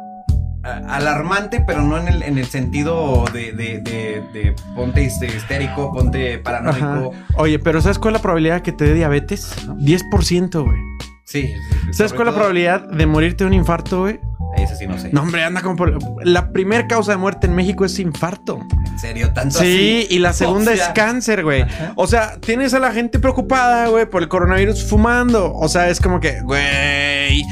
[0.63, 7.13] alarmante, pero no en el, en el sentido de, de, de, ponte histérico, ponte paranoico.
[7.35, 9.55] Oye, pero ¿sabes cuál es la probabilidad que te dé diabetes?
[9.67, 10.79] 10%, güey.
[11.25, 11.53] Sí.
[11.91, 14.19] ¿Sabes cuál es la probabilidad de morirte de un infarto, güey?
[14.57, 15.09] Ese sí no sé.
[15.11, 15.99] No, hombre, anda como por...
[16.25, 18.61] La primera causa de muerte en México es infarto.
[18.85, 19.33] ¿En serio?
[19.33, 21.65] ¿Tanto sí, y la segunda es cáncer, güey.
[21.95, 25.53] O sea, tienes a la gente preocupada, güey, por el coronavirus fumando.
[25.53, 27.43] O sea, es como que, güey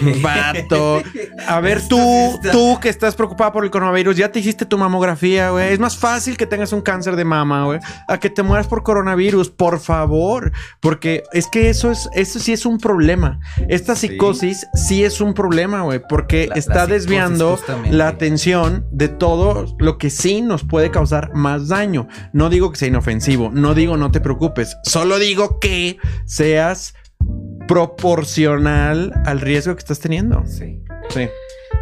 [0.22, 1.02] Vato.
[1.46, 5.50] A ver, tú, tú que estás preocupada por el coronavirus, ya te hiciste tu mamografía,
[5.50, 5.72] güey.
[5.72, 8.82] Es más fácil que tengas un cáncer de mama, güey, a que te mueras por
[8.82, 10.52] coronavirus, por favor.
[10.80, 13.40] Porque es que eso es, eso sí es un problema.
[13.68, 17.58] Esta psicosis sí, es un problema, güey, porque está desviando
[17.90, 22.08] la atención de todo lo que sí nos puede causar más daño.
[22.32, 26.94] No digo que sea inofensivo, no digo no te preocupes, solo digo que seas
[27.66, 30.44] proporcional al riesgo que estás teniendo.
[30.46, 30.80] Sí.
[31.10, 31.28] Sí.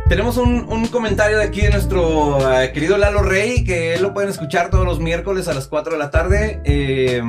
[0.09, 4.69] Tenemos un, comentario de aquí de nuestro eh, querido Lalo Rey, que lo pueden escuchar
[4.69, 6.61] todos los miércoles a las 4 de la tarde.
[6.65, 7.23] Eh,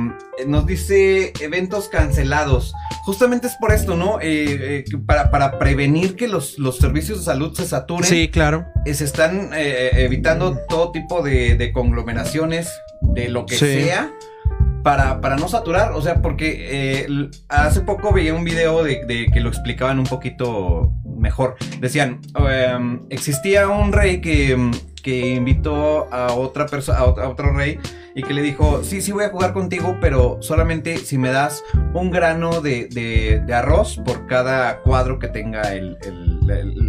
[0.46, 2.74] nos dice eventos cancelados.
[3.04, 4.18] Justamente es por esto, ¿no?
[4.20, 8.04] Eh, para, para, prevenir que los, los, servicios de salud se saturen.
[8.04, 8.66] Sí, claro.
[8.84, 12.68] se están evitando todo tipo de, conglomeraciones
[13.00, 14.12] de lo que sea
[14.84, 19.40] para, para no saturar, o sea, porque eh, hace poco veía un video de, que
[19.40, 21.56] lo explicaban un poquito mejor.
[21.80, 22.20] Decían,
[22.50, 24.70] em, existía un rey que,
[25.02, 27.78] que invitó a otra persona, a, otro rey,
[28.14, 31.64] y que le dijo, sí, sí voy a jugar contigo, pero solamente si me das
[31.94, 35.96] un grano de, de, arroz por cada cuadro que tenga el,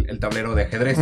[0.06, 0.98] el, tablero de ajedrez.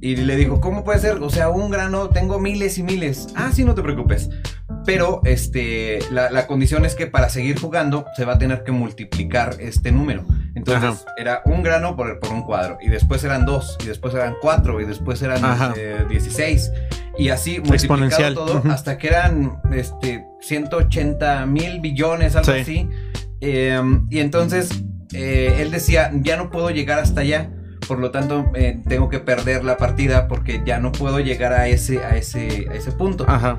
[0.00, 1.22] Y le dijo, ¿cómo puede ser?
[1.22, 3.28] O sea, un grano, tengo miles y miles.
[3.36, 4.30] Ah, sí, no te preocupes.
[4.86, 9.56] Pero este, la, condición es que para seguir jugando se va a tener que multiplicar
[9.58, 10.24] este número.
[10.54, 12.78] Entonces era un grano por, por, un cuadro.
[12.80, 13.76] Y después eran dos.
[13.82, 14.80] Y después eran cuatro.
[14.80, 15.42] Y después eran
[15.76, 16.70] eh, 16.
[17.18, 22.88] Y así multiplicado todo hasta que eran este, 180 mil billones, algo así.
[23.40, 24.70] Em, y entonces
[25.12, 27.50] eh, él decía, ya no puedo llegar hasta allá
[27.86, 31.68] por lo tanto eh, tengo que perder la partida porque ya no puedo llegar a
[31.68, 33.24] ese, a ese, a ese punto.
[33.28, 33.58] Ajá.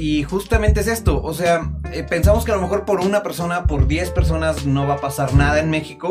[0.00, 3.64] Y justamente es esto, o sea, eh, pensamos que a lo mejor por una persona,
[3.64, 6.10] por 10 personas no va a pasar nada en México,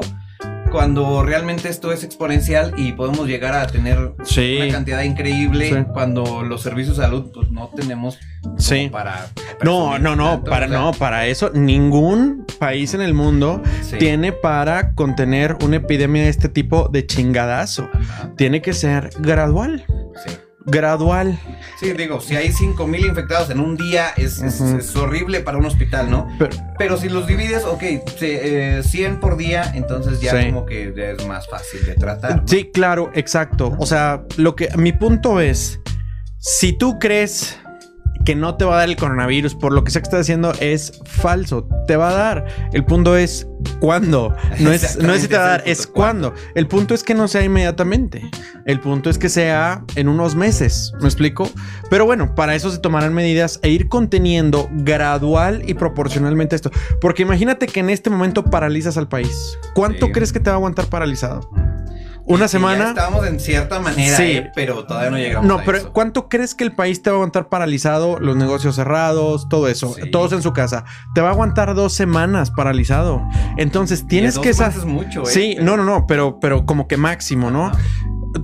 [0.71, 6.61] cuando realmente esto es exponencial y podemos llegar a tener una cantidad increíble cuando los
[6.61, 8.19] servicios de salud pues no tenemos
[8.59, 8.89] sí.
[8.91, 9.29] para,
[9.63, 13.63] no no no para no para eso ningún país en el mundo
[13.97, 17.89] tiene para contener una epidemia de este tipo de chingadazo.
[18.37, 19.83] Tiene que ser gradual.
[20.23, 20.31] Sí
[20.65, 21.39] gradual.
[21.79, 24.41] Sí, digo, si hay 5 mil infectados en un día es,
[24.95, 26.27] horrible para un hospital, ¿no?
[26.77, 27.83] Pero, si los divides, ok,
[28.17, 32.43] 100 eh, por día, entonces ya como que es más fácil de tratar.
[32.45, 33.75] Sí, claro, exacto.
[33.79, 35.79] O sea, lo que mi punto es,
[36.37, 37.59] si tú crees
[38.25, 40.53] que no te va a dar el coronavirus por lo que sea que estás haciendo
[40.59, 41.67] es falso.
[41.87, 42.45] Te va a dar.
[42.73, 43.47] El punto es
[43.79, 44.35] cuándo.
[44.59, 46.33] No es, no es si te va a dar, es cuándo.
[46.55, 48.29] El punto es que no sea inmediatamente.
[48.65, 50.93] El punto es que sea en unos meses.
[50.99, 51.49] ¿Me explico?
[51.89, 56.71] Pero bueno, para eso se tomarán medidas e ir conteniendo gradual y proporcionalmente esto.
[57.01, 59.57] Porque imagínate que en este momento paralizas al país.
[59.73, 61.49] ¿Cuánto crees que te va a aguantar paralizado?
[62.29, 62.89] Una semana.
[62.89, 64.23] estábamos en cierta manera, sí.
[64.23, 65.47] Eh, pero todavía no llegamos.
[65.47, 68.19] No, pero ¿cuánto crees que el país te va a aguantar paralizado?
[68.19, 70.85] Los negocios cerrados, todo eso, todos en su casa.
[71.15, 73.21] Te va a aguantar dos semanas paralizado.
[73.57, 74.49] Entonces tienes que.
[74.49, 75.25] Es mucho, ¿eh?
[75.25, 77.71] Sí, no, no, no, pero, pero como que máximo, ¿no?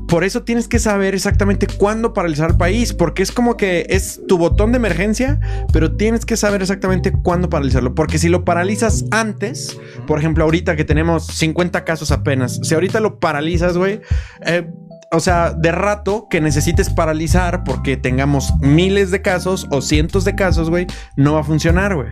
[0.08, 4.22] Por eso tienes que saber exactamente cuándo paralizar el país, porque es como que es
[4.28, 5.40] tu botón de emergencia,
[5.74, 10.76] pero tienes que saber exactamente cuándo paralizarlo, porque si lo paralizas antes, por ejemplo, ahorita
[10.76, 14.02] que tenemos 50 casos apenas, si ahorita lo paralizas, güey,
[14.46, 14.68] eh,
[15.12, 20.36] o sea, de rato que necesites paralizar porque tengamos miles de casos o cientos de
[20.36, 22.10] casos, güey, no va a funcionar, güey.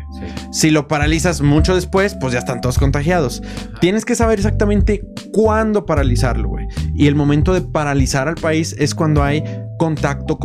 [0.51, 3.41] Si lo paralizas mucho después, pues ya están todos contagiados.
[3.82, 6.67] Tienes que saber exactamente cuándo paralizarlo, güey.
[6.95, 9.43] Y el momento de paralizar al país es cuando hay
[9.77, 10.39] contacto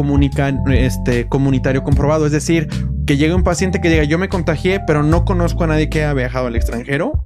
[0.73, 2.27] este, comunitario comprobado.
[2.27, 2.69] Es decir,
[3.07, 6.03] que llegue un paciente que diga, yo me contagié, pero no conozco a nadie que
[6.03, 7.25] haya viajado al extranjero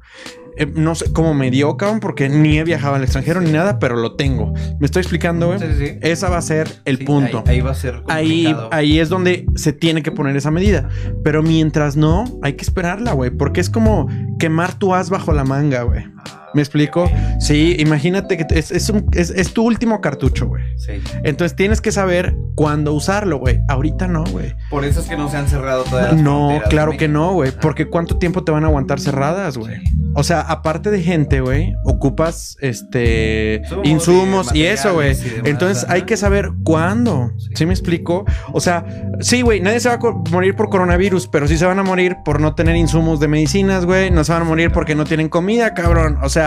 [0.57, 3.79] eh, no sé cómo me dio, cabrón, porque ni he viajado al extranjero ni nada,
[3.79, 4.53] pero lo tengo.
[4.79, 5.59] ¿Me estoy explicando, güey?
[5.59, 5.99] Sí, sí.
[6.03, 7.43] Esa va a ser el punto.
[7.47, 10.89] Ahí, va a ser ahí, ahí es donde se tiene que poner esa medida.
[11.25, 15.45] Pero mientras no, hay que esperarla, güey, porque es como quemar tu as bajo la
[15.45, 16.05] manga, güey.
[16.19, 16.42] Ah.
[16.55, 17.11] ¿Me explico?
[17.41, 20.63] Sí, imagínate que es, es, tu último cartucho, güey.
[20.77, 20.93] Sí.
[21.25, 23.61] Entonces tienes que saber cuándo usarlo, güey.
[23.69, 24.55] Ahorita no, güey.
[24.71, 27.53] Por eso es que no se han cerrado todas No, claro que no, güey.
[27.53, 29.81] Porque ¿cuánto tiempo te van a aguantar cerradas, güey?
[30.15, 35.17] O sea, aparte de gente, güey, ocupas este insumos y eso, güey.
[35.45, 37.33] Entonces hay que saber cuándo.
[37.55, 37.65] Sí.
[37.65, 38.25] me explico?
[38.53, 38.85] O sea,
[39.21, 42.17] sí, güey, nadie se va a morir por coronavirus, pero sí se van a morir
[42.25, 44.11] por no tener insumos de medicinas, güey.
[44.11, 46.19] No se van a morir porque no tienen comida, cabrón.
[46.23, 46.42] O sea,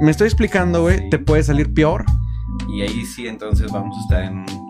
[0.00, 2.04] me estoy explicando, güey, te puede salir peor.
[2.68, 4.64] Y ahí sí, entonces vamos a estar en un,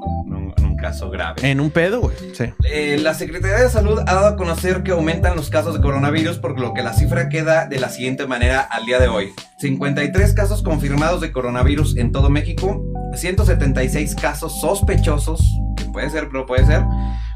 [0.80, 1.50] caso grave.
[1.50, 2.14] En un pedo, güey.
[2.34, 2.44] Sí.
[2.64, 6.38] Eh, la Secretaría de Salud ha dado a conocer que aumentan los casos de coronavirus,
[6.38, 9.32] por lo que la cifra queda de la siguiente manera al día de hoy.
[9.60, 12.84] 53 casos confirmados de coronavirus en todo México,
[13.14, 15.42] 176 casos sospechosos,
[15.78, 16.84] que puede ser, pero puede ser,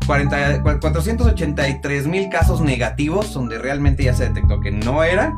[0.06, 5.32] 483 mil casos negativos, donde realmente ya se detectó que no era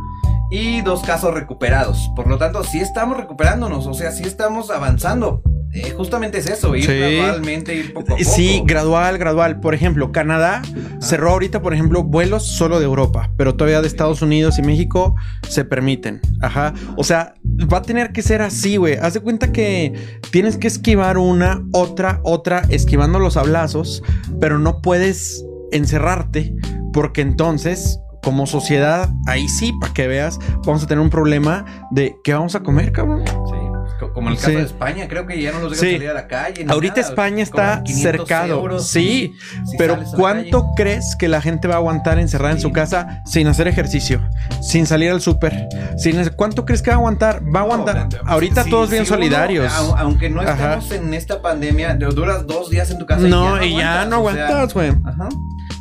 [0.51, 2.11] y dos casos recuperados.
[2.17, 5.43] Por lo tanto, sí estamos recuperándonos, o sea, sí estamos avanzando.
[5.73, 8.29] Eh, justamente es eso, ir gradualmente, ir poco a poco.
[8.29, 9.61] Sí, gradual, gradual.
[9.61, 10.63] Por ejemplo, Canadá
[11.01, 15.15] cerró ahorita, por ejemplo, vuelos solo de Europa, pero todavía de Estados Unidos y México
[15.49, 16.21] se permiten.
[16.41, 16.75] Ajá.
[16.97, 17.35] O sea,
[17.73, 18.95] va a tener que ser así, güey.
[18.97, 19.93] Haz de cuenta que
[20.33, 24.03] tienes que esquivar una, otra, otra, esquivando los hablazos,
[24.41, 26.53] pero no puedes encerrarte
[26.93, 32.17] porque entonces como sociedad, ahí sí, para que veas, vamos a tener un problema de
[32.23, 33.25] qué vamos a comer, cabrón.
[33.27, 33.71] Sí.
[34.09, 36.65] Como el caso de España, creo que ya no los dejan salir a la calle.
[36.69, 38.79] Ahorita España está cercado.
[38.79, 39.35] sí,
[39.77, 43.69] pero ¿cuánto crees que la gente va a aguantar encerrada en su casa sin hacer
[43.69, 44.21] ejercicio,
[44.63, 45.69] sin salir al súper?
[45.99, 47.43] Sin ¿Cuánto crees que va a aguantar?
[47.55, 48.09] Va a aguantar.
[48.27, 49.71] Ahorita todos bien solidarios.
[49.97, 53.27] aunque no estemos en esta pandemia, duras dos días en tu casa.
[53.27, 54.93] No, y ya no, aguantas, güey.
[55.05, 55.29] Ajá.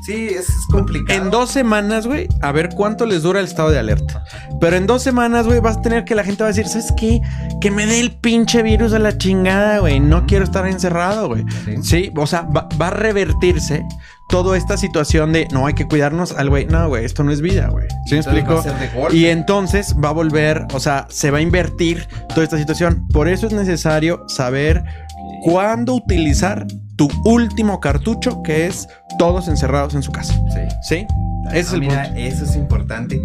[0.10, 1.22] Sí, es, complicado.
[1.22, 4.24] En dos semanas, güey, a ver cuánto les dura el estado de alerta.
[4.60, 6.92] Pero en dos semanas, güey, vas a tener que la gente va a decir, ¿sabes
[6.98, 7.22] qué?
[7.62, 10.00] Que me dé el pinche virus a la chingada, güey.
[10.00, 11.46] No quiero estar encerrado, güey.
[11.84, 12.12] Sí.
[12.16, 13.86] o sea, va, a revertirse
[14.30, 16.66] toda esta situación de no hay que cuidarnos al güey.
[16.66, 17.88] No, güey, esto no es vida, güey.
[18.08, 18.64] ¿Sí me explico?
[19.12, 23.08] Y entonces va a volver, o sea, se va a invertir toda esta situación.
[23.10, 24.84] Por eso es necesario saber
[25.44, 26.66] cuándo utilizar
[27.00, 30.34] tu último cartucho, que es todos encerrados en su casa.
[30.54, 30.60] Sí.
[30.82, 31.08] ¿Sí?
[31.54, 33.22] Ese es mira, eso es importante.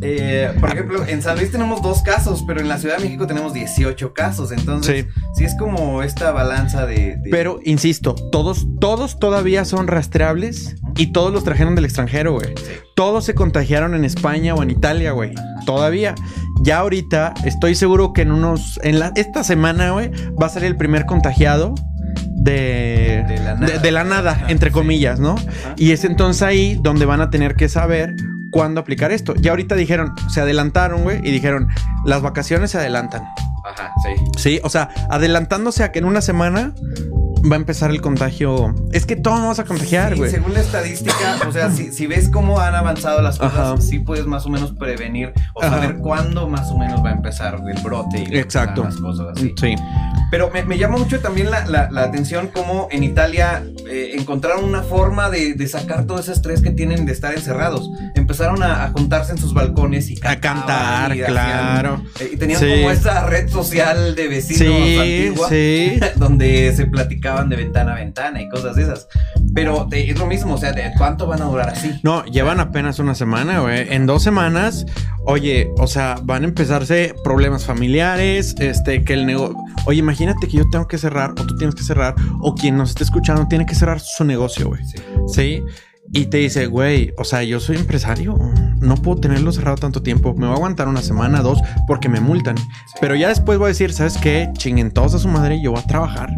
[0.00, 3.26] Eh, por ejemplo, en San Luis tenemos dos casos, pero en la Ciudad de México
[3.26, 4.52] tenemos 18 casos.
[4.52, 11.08] Entonces, sí, es como esta balanza de, Pero, insisto, todos, todos todavía son rastreables y
[11.08, 12.54] todos los trajeron del extranjero, güey.
[12.94, 15.34] Todos se contagiaron en España o en Italia, güey.
[15.66, 16.14] Todavía.
[16.62, 18.78] Ya ahorita estoy seguro que en unos.
[18.84, 21.74] En la, esta semana, güey, va a ser el primer contagiado
[22.46, 23.24] de,
[23.82, 25.34] de, la nada, entre comillas, ¿no?
[25.76, 28.14] Y es entonces ahí donde van a tener que saber
[28.50, 29.34] cuándo aplicar esto.
[29.34, 31.68] Ya ahorita dijeron, se adelantaron, güey, y dijeron,
[32.04, 33.24] las vacaciones se adelantan.
[33.64, 34.24] Ajá, sí.
[34.38, 36.72] Sí, o sea, adelantándose a que en una semana
[37.50, 38.74] va a empezar el contagio.
[38.92, 40.30] Es que todos vamos a contagiar, güey.
[40.30, 44.46] según la estadística, o sea, si, ves cómo han avanzado las cosas, sí puedes más
[44.46, 48.36] o menos prevenir o saber cuándo más o menos va a empezar el brote y
[48.36, 48.84] Exacto.
[48.84, 49.54] las cosas así.
[49.60, 49.74] Sí.
[50.30, 55.66] Pero me, llama mucho también la, atención cómo en Italia eh, encontraron una forma de,
[55.66, 57.90] sacar todo ese estrés que tienen de estar encerrados.
[58.14, 62.02] Empezaron a, juntarse en sus balcones y a cantar, claro.
[62.20, 65.48] Eh, y tenían como esa red social de vecinos antigua,
[66.16, 69.08] donde se platicaban de ventana a ventana y cosas de esas.
[69.54, 71.98] Pero es lo mismo, o sea, ¿de cuánto van a durar así?
[72.02, 73.92] No, llevan apenas una semana, güey.
[73.92, 74.84] En dos semanas,
[75.24, 79.56] oye, o sea, van a empezarse problemas familiares, este, que el negocio...
[79.86, 82.90] Oye, imagínate que yo tengo que cerrar, o tú tienes que cerrar, o quien nos
[82.90, 84.84] esté escuchando tiene que cerrar su negocio, güey.
[84.84, 84.98] Sí.
[85.28, 85.62] ¿Sí?
[86.12, 88.36] y te dice, güey, o sea, yo soy empresario,
[88.80, 92.20] no puedo tenerlo cerrado tanto tiempo, me voy a aguantar una semana, dos, porque me
[92.20, 92.54] multan.
[93.00, 94.48] Pero ya después voy a decir, ¿sabes qué?
[94.56, 96.30] Chinguen todos a su madre yo voy a trabajar.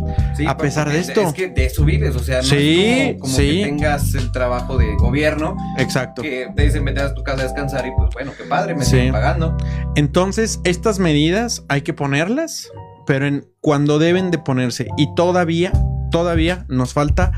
[0.46, 1.22] a pesar de esto.
[1.22, 4.94] Es que de eso vives, o sea, no es como, que tengas el trabajo de
[4.96, 5.57] gobierno.
[5.79, 6.22] Exacto.
[6.22, 8.83] Que te dicen, vete a tu casa a descansar y pues bueno, qué padre, me
[8.83, 9.57] están pagando.
[9.96, 12.70] Entonces, estas medidas hay que ponerlas,
[13.07, 14.88] pero en cuando deben de ponerse.
[14.96, 15.72] Y todavía,
[16.11, 17.33] todavía nos falta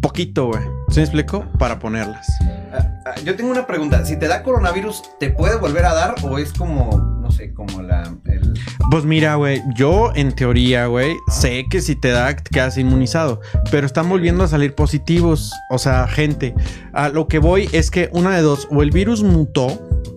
[0.00, 0.62] poquito, güey.
[0.88, 1.44] ¿Se me explico?
[1.58, 2.26] Para ponerlas.
[2.72, 4.04] Ah, ah, yo tengo una pregunta.
[4.04, 7.82] Si te da coronavirus, ¿te puede volver a dar o es como, no sé, como
[7.82, 8.14] la...
[8.90, 13.40] Pues mira, güey, yo en teoría, güey, sé que si te da, te quedas inmunizado,
[13.70, 15.52] pero están volviendo a salir positivos.
[15.70, 16.54] O sea, gente,
[16.92, 19.66] a lo que voy es que una de dos, o el virus mutó,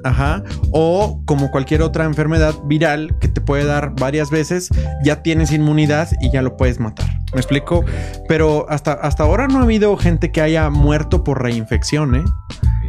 [0.03, 4.69] ajá, o como cualquier otra enfermedad viral que te puede dar varias veces,
[5.03, 7.07] ya tienes inmunidad y ya lo puedes matar.
[7.33, 7.85] ¿Me explico?
[8.27, 12.23] Pero hasta, hasta ahora no ha habido gente que haya muerto por reinfección, ¿eh?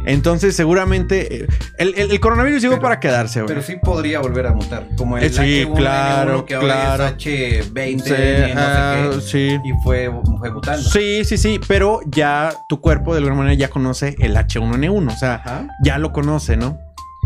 [0.05, 1.47] Entonces, seguramente eh,
[1.77, 3.47] el, coronavirus llegó para quedarse, güey.
[3.47, 4.87] Pero sí podría volver a mutar.
[4.97, 7.05] Como el eh, sí, claro, que claro.
[7.05, 9.59] es H20, no sé qué, sí.
[9.63, 10.81] Y fue, fue mutando.
[10.81, 11.59] Sí, sí, sí.
[11.67, 15.13] Pero ya tu cuerpo de alguna manera ya conoce el H1N1.
[15.13, 16.79] O sea, ya lo conoce, ¿no?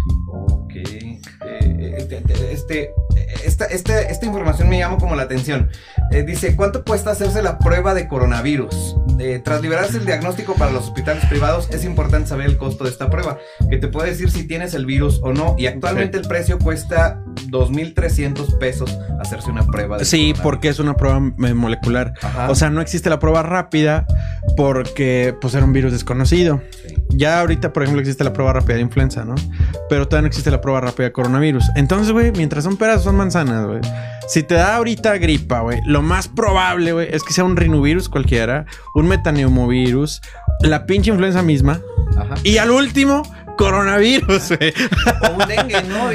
[0.07, 1.04] Ok.
[2.11, 2.91] Eh, este,
[3.43, 5.69] esta, esta, información me llama como la atención.
[6.11, 8.95] Eh, dice, ¿cuánto cuesta hacerse la prueba de coronavirus?
[9.19, 12.89] Eh, tras liberarse el diagnóstico para los hospitales privados, es importante saber el costo de
[12.89, 13.39] esta prueba,
[13.69, 15.55] que te puede decir si tienes el virus o no.
[15.57, 19.97] Y actualmente el precio cuesta 2.300 pesos hacerse una prueba.
[19.97, 22.13] De sí, porque es una prueba molecular.
[22.49, 24.05] O sea, no existe la prueba rápida
[24.57, 26.61] porque pues era un virus desconocido.
[27.09, 29.35] Ya ahorita, por ejemplo, existe la prueba rápida de influenza, ¿no?
[29.89, 31.69] Pero todavía no existe la prueba rápida de coronavirus.
[31.75, 33.81] Entonces, güey, mientras son peras, son manzanas, güey.
[34.27, 38.09] Si te da ahorita gripa, güey, lo más probable, güey, es que sea un rinovirus
[38.09, 40.21] cualquiera, un metaneumovirus,
[40.61, 41.79] la pinche influenza misma.
[42.17, 42.35] Ajá.
[42.43, 43.23] Y al último,
[43.55, 44.73] coronavirus, güey.
[45.21, 46.09] O un dengue, ¿no?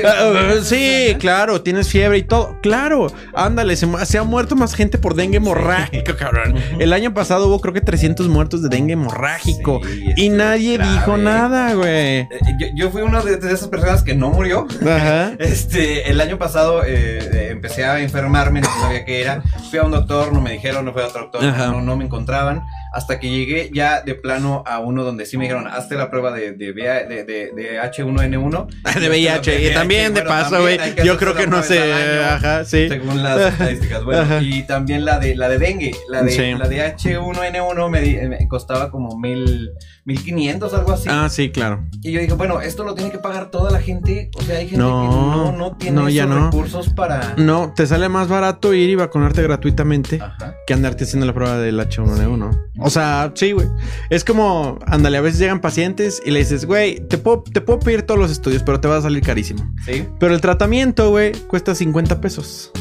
[0.62, 2.57] sí, claro, tienes fiebre y todo.
[2.62, 6.57] Claro, ándale, se, ha muerto más gente por dengue hemorrágico, cabrón.
[6.79, 9.81] El año pasado hubo creo que 300 muertos de dengue hemorrágico
[10.16, 11.90] y nadie dijo nada, güey.
[11.90, 12.29] Eh,
[12.74, 14.66] yo, fui una de, esas personas que no murió.
[14.83, 15.33] Ajá.
[15.50, 19.42] Este, el año pasado eh, empecé a enfermarme, no sabía qué era.
[19.70, 22.05] Fui a un doctor, no me dijeron, no fui a otro doctor, no, no me
[22.05, 26.11] encontraban hasta que llegué ya de plano a uno donde sí me dijeron, hazte la
[26.11, 29.00] prueba de, de, de, de H1N1.
[29.00, 30.79] de VIH, y también de paso, güey.
[31.05, 32.88] Yo creo que no sé, ajá, sí.
[32.88, 34.40] Según las estadísticas, bueno.
[34.40, 38.90] Y también la de, la de dengue, la de, la de H1N1 me, me costaba
[38.90, 39.70] como mil...
[40.11, 41.09] 1500, algo así.
[41.11, 41.87] Ah, sí, claro.
[42.03, 44.31] Y yo dije, bueno, esto lo tiene que pagar toda la gente.
[44.37, 47.35] O sea, hay gente que no, no tiene esos recursos para.
[47.37, 50.20] No, te sale más barato ir y vacunarte gratuitamente
[50.66, 52.70] que andarte haciendo la prueba del H1N1.
[52.80, 53.68] O sea, sí, güey.
[54.08, 57.78] Es como, ándale, a veces llegan pacientes y le dices, güey, te puedo, te puedo
[57.78, 59.70] pedir todos los estudios, pero te va a salir carísimo.
[59.84, 60.06] Sí.
[60.18, 62.72] Pero el tratamiento, güey, cuesta 50 pesos.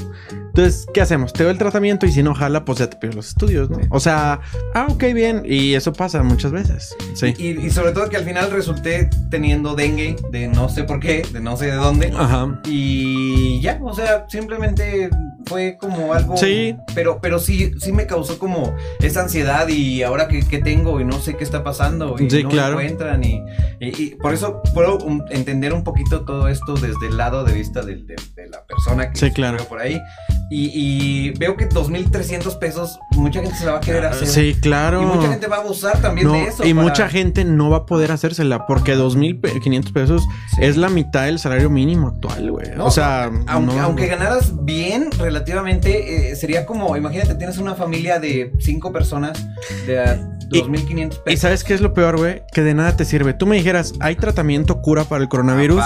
[0.59, 1.31] Entonces, ¿qué hacemos?
[1.31, 3.79] Te doy el tratamiento y si no jala, pues ya te pido los estudios, ¿no?
[3.91, 4.41] O sea,
[4.73, 5.43] ah, ok, bien.
[5.45, 6.93] Y eso pasa muchas veces.
[7.13, 7.33] Sí.
[7.37, 11.39] Y, sobre todo que al final resulté teniendo dengue de no sé por qué, de
[11.39, 12.11] no sé de dónde.
[12.13, 12.59] Ajá.
[12.65, 15.09] Y ya, o sea, simplemente
[15.45, 16.35] fue como algo.
[16.35, 16.75] Sí.
[16.93, 21.21] Pero, pero sí, sí me causó como esa ansiedad y ahora que, tengo y no
[21.21, 23.23] sé qué está pasando y no me encuentran.
[23.23, 23.41] Y,
[23.79, 24.97] y, por eso puedo
[25.29, 28.03] entender un poquito todo esto desde el lado de vista de,
[28.49, 29.63] la persona que sí, claro.
[29.65, 30.01] por ahí.
[30.49, 34.27] Y, veo que 2.300 pesos, mucha gente se la va a querer hacer.
[34.27, 35.01] Sí, claro.
[35.01, 36.65] Y mucha gente va a abusar también de eso.
[36.65, 40.27] Y mucha gente no va a poder hacérsela porque 2.500 pesos
[40.59, 42.67] es la mitad del salario mínimo actual, güey.
[42.79, 48.91] o sea, aunque, ganaras bien relativamente, eh, sería como, imagínate, tienes una familia de cinco
[48.91, 49.45] personas
[49.85, 50.17] de
[50.49, 51.23] 2.500 pesos.
[51.27, 52.43] Y sabes qué es lo peor, güey?
[52.51, 53.33] Que de nada te sirve.
[53.33, 55.83] Tú me dijeras, ¿hay tratamiento, cura para el coronavirus?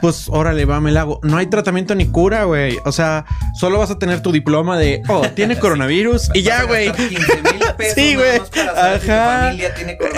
[0.00, 1.20] Pues órale, va, me la hago.
[1.22, 2.76] No hay tratamiento ni cura, güey.
[2.84, 3.24] O sea,
[3.54, 6.92] solo vas a tener tu diploma de, oh, tiene coronavirus y ya, güey.
[7.94, 8.40] Sí, güey.
[8.74, 9.52] Ajá.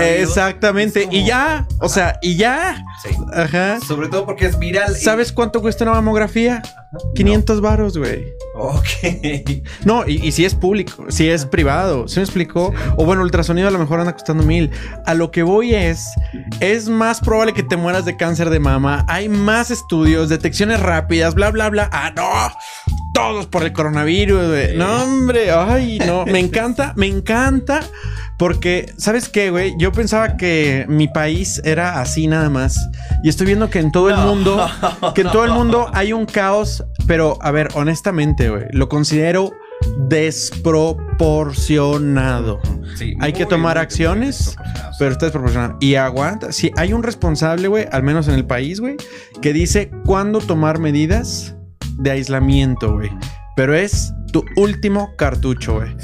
[0.01, 1.09] Exactamente.
[1.11, 2.85] Y ya, o sea, y ya.
[3.03, 3.11] Sí.
[3.33, 3.81] Ajá.
[3.81, 4.97] Sobre todo porque es viral.
[4.97, 6.63] ¿Sabes cuánto cuesta una mamografía?
[7.15, 8.33] 500 varos, güey.
[8.55, 8.89] Ok.
[9.85, 12.73] No, y, si es público, si es privado, ¿se me explicó?
[12.97, 14.71] O bueno, ultrasonido a lo mejor anda costando mil.
[15.07, 16.07] A lo que voy es,
[16.61, 19.05] es más probable que te mueras de cáncer de mama.
[19.09, 21.91] Hay más estudios, detecciones rápidas, bla, bla, bla.
[21.93, 22.29] Ah, no.
[23.15, 24.77] Todos por el coronavirus, güey.
[24.77, 26.25] No, hombre, ay, no.
[26.25, 27.81] Me encanta, me encanta
[28.39, 29.75] porque, ¿sabes qué, güey?
[29.79, 32.79] Yo pensaba que mi país era así nada más.
[33.25, 34.65] Y estoy viendo que en todo el mundo,
[35.15, 36.85] que en todo el mundo hay un caos.
[37.09, 39.51] Pero, a ver, honestamente, güey, lo considero
[40.09, 42.61] desproporcionado.
[43.21, 44.57] hay que tomar acciones,
[45.01, 45.77] pero está desproporcionado.
[45.81, 46.53] Y aguanta.
[46.53, 48.95] Si hay un responsable, güey, al menos en el país, güey,
[49.43, 51.57] que dice cuándo tomar medidas
[51.99, 53.11] de aislamiento, güey.
[53.57, 55.97] Pero es tu último cartucho, güey.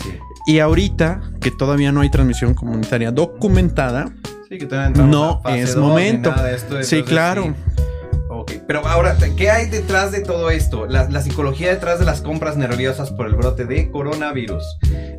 [0.47, 4.13] Y ahorita, que todavía no hay transmisión comunitaria documentada,
[4.95, 6.35] no es momento.
[6.83, 7.55] sí, claro.
[8.67, 10.87] Pero ahora, ¿qué hay detrás de todo esto?
[10.87, 14.65] La, psicología detrás de las compras nerviosas por el brote de coronavirus.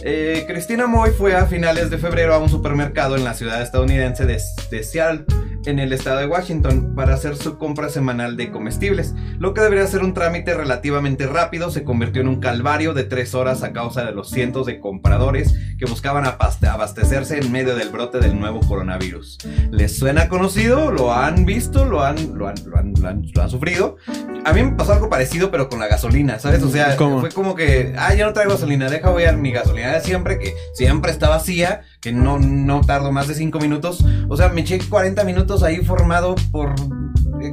[0.03, 4.26] Eh, Cristina Moy fue a finales de febrero a un supermercado en la ciudad estadounidense
[4.26, 5.26] de, de Seattle
[5.66, 9.13] en el estado de Washington para hacer su compra semanal de comestibles.
[9.39, 13.34] Lo que debería ser un trámite relativamente rápido se convirtió en un calvario de tres
[13.34, 18.20] horas a causa de los cientos de compradores que buscaban abastecerse en medio del brote
[18.20, 19.39] del nuevo coronavirus.
[19.72, 20.91] ¿Les suena conocido?
[20.91, 21.86] ¿Lo han visto?
[21.86, 22.93] ¿Lo han, lo han, lo han,
[23.34, 23.97] lo han, sufrido?
[24.45, 26.63] A mí me pasó algo parecido, pero con la gasolina, ¿sabes?
[26.63, 29.93] O sea, fue como que, ah, ya no traigo gasolina, deja voy a mi gasolina
[29.93, 34.06] de siempre, que siempre está vacía, que no, no tardo más de cinco minutos.
[34.30, 36.76] O sea, me eché 40 minutos ahí formado por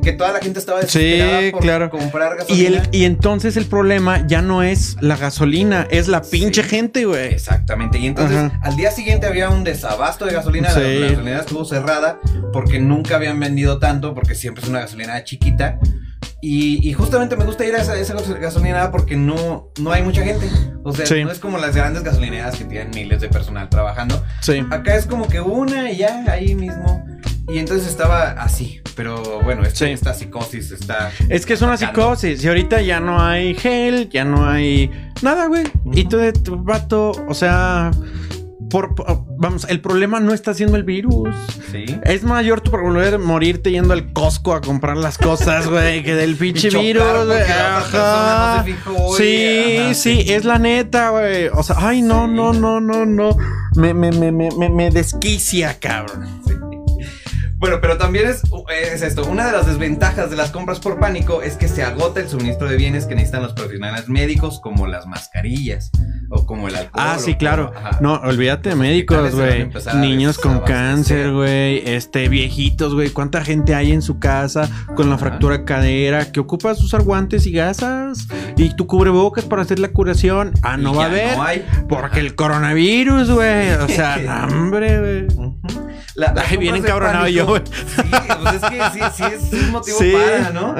[0.02, 1.88] que toda la gente estaba desesperada por claro.
[1.88, 2.82] comprar gasolina.
[2.92, 7.32] Y, y entonces el problema ya no es la gasolina, es la pinche gente, güey.
[7.32, 7.98] Exactamente.
[7.98, 10.68] Y entonces al día siguiente había un desabasto de gasolina.
[10.68, 12.20] La, gasolina estuvo cerrada
[12.52, 15.78] porque nunca habían vendido tanto, porque siempre es una gasolina chiquita.
[16.44, 20.50] Y, justamente me gusta ir a esa, esa, gasolinera porque no, no hay mucha gente.
[20.82, 24.24] O sea, no es como las grandes gasolineras que tienen miles de personal trabajando.
[24.70, 27.06] Acá es como que una y ya ahí mismo.
[27.48, 31.12] Y entonces estaba así, pero bueno, esta psicosis está...
[31.28, 34.90] Es que es una psicosis y ahorita ya no hay gel, ya no hay
[35.22, 35.64] nada, güey.
[35.92, 37.92] Y tú de tu vato, o sea...
[38.72, 38.94] Por,
[39.36, 41.28] vamos, el problema no está siendo el virus.
[41.70, 41.84] Sí.
[42.04, 46.14] Es mayor tu probabilidad de morirte yendo al Costco a comprar las cosas, güey, que
[46.14, 47.42] del pinche virus, güey.
[47.42, 48.64] Ajá.
[49.18, 51.48] sí, sí, es la neta, güey.
[51.48, 53.36] O sea, ay, no, no, no, no, no.
[53.76, 56.40] Me, me, me, me, me desquicia, cabrón.
[56.46, 56.71] Sí.
[57.62, 58.42] Bueno, pero también es,
[58.92, 59.24] es, esto.
[59.24, 62.68] Una de las desventajas de las compras por pánico es que se agota el suministro
[62.68, 65.92] de bienes que necesitan los profesionales médicos, como las mascarillas
[66.28, 67.04] o como el alcohol.
[67.06, 67.72] Ah, sí, claro.
[68.00, 69.70] No, olvídate de médicos, güey.
[69.94, 71.88] Niños con cáncer, güey.
[71.88, 73.10] Este, viejitos, güey.
[73.10, 77.52] ¿Cuánta gente hay en su casa con la fractura cadera que ocupa sus guantes y
[77.52, 78.26] gasas?
[78.56, 80.50] Y tu cubrebocas para hacer la curación.
[80.62, 81.36] Ah, no va a haber.
[81.36, 81.64] No hay.
[81.88, 83.70] Porque el coronavirus, güey.
[83.74, 84.14] O sea,
[84.48, 85.91] hambre, güey.
[86.14, 87.62] La, Ay, bien encabronado yo, güey.
[87.66, 88.02] Sí,
[88.42, 90.74] pues es que sí, sí es un motivo para, ¿no?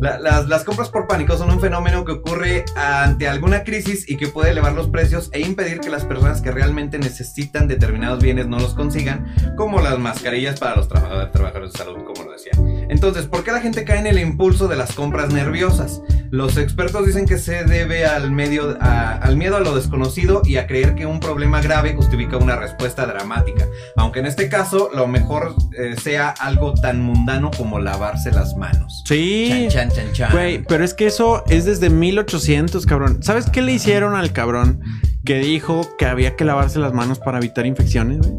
[0.00, 4.28] las, las, compras por pánico son un fenómeno que ocurre ante alguna crisis y que
[4.28, 8.58] puede elevar los precios e impedir que las personas que realmente necesitan determinados bienes no
[8.58, 12.52] los consigan, como las mascarillas para los trabajadores, trabajadores de salud, como lo decía.
[12.88, 16.02] Entonces, ¿por qué la gente cae en el impulso de las compras nerviosas?
[16.30, 20.66] Los expertos dicen que se debe al, medio, al miedo a lo desconocido y a
[20.66, 23.66] creer que un problema grave justifica una respuesta dramática,
[23.96, 29.02] aunque en este caso lo mejor eh, sea algo tan mundano como lavarse las manos.
[29.06, 29.68] Sí.
[29.70, 33.22] Chan, chan, chan, Güey, pero es que eso es desde 1800, cabrón.
[33.22, 34.80] ¿Sabes qué le hicieron al cabrón
[35.24, 38.32] que dijo que había que lavarse las manos para evitar infecciones, güey?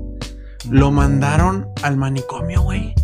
[0.70, 2.96] Lo mandaron al manicomio, güey.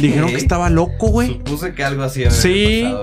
[0.00, 1.28] Dijeron que estaba loco, güey.
[1.38, 2.94] Supuse que algo así había Sí.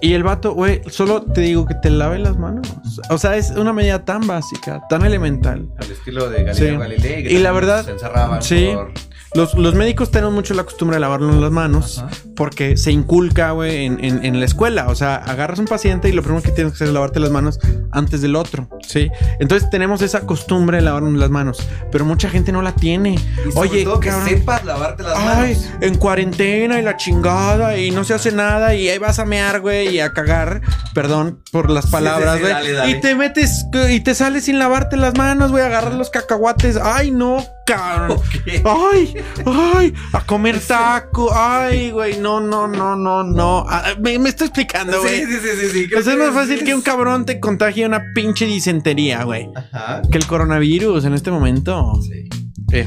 [0.00, 2.66] Y el vato, güey, solo te digo que te lave las manos.
[3.10, 5.68] O sea, es una medida tan básica, tan elemental.
[5.78, 7.26] Al estilo de Galileo Galilei.
[7.34, 8.70] y la verdad, se encerraban sí.
[9.34, 12.04] Los, médicos tenemos mucho la costumbre de lavarnos las manos
[12.34, 14.88] porque se inculca, güey, en, la escuela.
[14.88, 17.30] O sea, agarras un paciente y lo primero que tienes que hacer es lavarte las
[17.30, 17.60] manos
[17.92, 19.08] antes del otro, ¿sí?
[19.38, 21.58] Entonces tenemos esa costumbre de lavarnos las manos,
[21.92, 23.18] pero mucha gente no la tiene.
[23.54, 25.70] Oye, que sepas lavarte las ay, manos.
[25.80, 29.60] En cuarentena y la chingada y no se hace nada y ahí vas a mear,
[29.60, 30.60] güey, y a cagar,
[30.92, 32.52] perdón por las palabras, güey.
[32.90, 36.76] Y te metes y te sales sin lavarte las manos, güey, agarras los cacahuates.
[36.76, 37.44] Ay, no,
[38.64, 39.14] Ay,
[39.46, 41.30] ay, a comer taco.
[41.34, 43.64] Ay, güey, no, no, no, no, no.
[43.68, 45.24] Ah, me, estoy explicando, güey.
[45.24, 45.88] Sí, sí, sí, sí.
[45.94, 49.48] Es más fácil que un cabrón te contagie una pinche disentería, güey.
[49.54, 50.02] Ajá.
[50.10, 52.00] Que el coronavirus en este momento.
[52.02, 52.28] Sí.
[52.72, 52.86] Eh.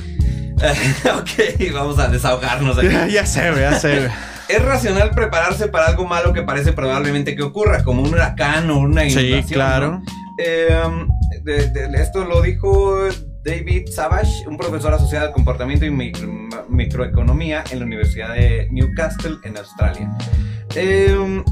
[1.19, 2.89] ok, vamos a desahogarnos aquí.
[3.11, 4.11] ya sé, güey, ya sé, güey.
[4.49, 8.79] Es racional prepararse para algo malo que parece probablemente que ocurra, como un huracán o
[8.79, 9.47] una inundación.
[9.47, 10.01] Sí, claro.
[10.37, 11.07] Em,
[11.95, 13.07] esto lo dijo
[13.43, 15.91] David Savage, un profesor asociado al comportamiento y
[16.69, 20.09] microeconomía en la Universidad de Newcastle, en Australia.
[20.75, 21.43] Em,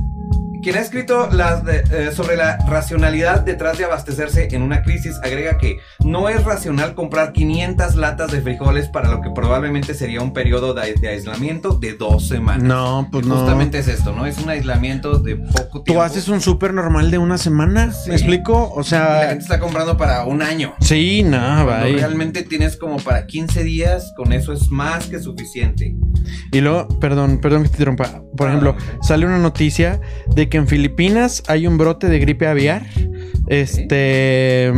[0.62, 5.58] quien ha escrito las eh, sobre la racionalidad detrás de abastecerse en una crisis agrega
[5.58, 10.34] que no es racional comprar 500 latas de frijoles para lo que probablemente sería un
[10.34, 12.64] periodo de, aislamiento de dos semanas.
[12.64, 13.38] No, pues no.
[13.38, 14.26] Justamente es esto, ¿no?
[14.26, 15.84] Es un aislamiento de poco tiempo.
[15.86, 18.72] Tú haces un súper normal de una semana, ¿me explico?
[18.74, 19.22] O sea...
[19.22, 20.76] la gente está comprando para un año.
[20.80, 21.82] Sí, no, va.
[21.82, 25.96] Realmente tienes como para 15 días, con eso es más que suficiente.
[26.52, 28.24] Y luego, perdón, perdón que te interrumpa.
[28.36, 32.46] Por ah, ejemplo, sale una noticia de que en Filipinas hay un brote de gripe
[32.46, 32.86] aviar.
[33.48, 34.72] Este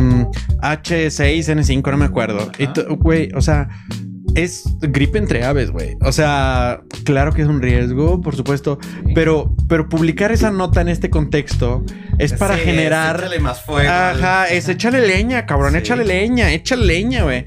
[0.62, 2.50] H6N5, no me acuerdo.
[2.98, 3.68] Güey, o sea,
[4.34, 5.96] es gripe entre aves, güey.
[6.00, 8.78] O sea, claro que es un riesgo, por supuesto,
[9.14, 11.84] pero, pero publicar esa nota en este contexto
[12.18, 13.16] es para generar.
[13.16, 13.90] échale más fuego.
[13.90, 17.44] Ajá, es échale leña, cabrón, échale leña, échale leña, güey.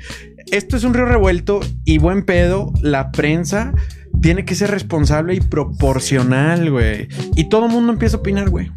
[0.52, 3.74] Esto es un río revuelto y buen pedo, la prensa
[4.22, 7.08] tiene que ser responsable y proporcional, güey.
[7.36, 8.72] Y todo el mundo empieza a opinar, güey.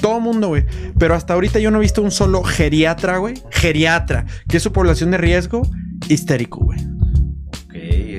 [0.00, 0.64] Todo el mundo, güey.
[0.98, 3.34] Pero hasta ahorita yo no he visto un solo geriatra, güey.
[3.50, 5.62] Geriatra, que es su población de riesgo,
[6.08, 6.78] histérico, güey.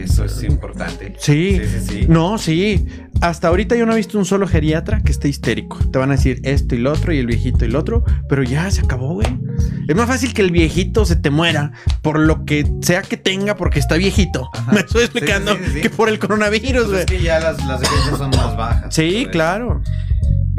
[0.04, 1.14] Eso es importante.
[1.18, 1.60] Sí.
[1.60, 2.06] Sí, sí, sí.
[2.08, 2.88] No, sí.
[3.22, 5.78] Hasta ahorita yo no he visto un solo geriatra que esté histérico.
[5.92, 8.44] Te van a decir esto y lo otro y el viejito y lo otro, pero
[8.44, 9.28] ya se acabó, güey.
[9.88, 11.72] Es más fácil que el viejito se te muera
[12.02, 14.50] por lo que sea que tenga porque está viejito.
[14.72, 17.00] Me estoy explicando que por el coronavirus, pues güey.
[17.02, 18.94] es que ya las, las defensas son más bajas.
[18.94, 19.82] Sí, claro.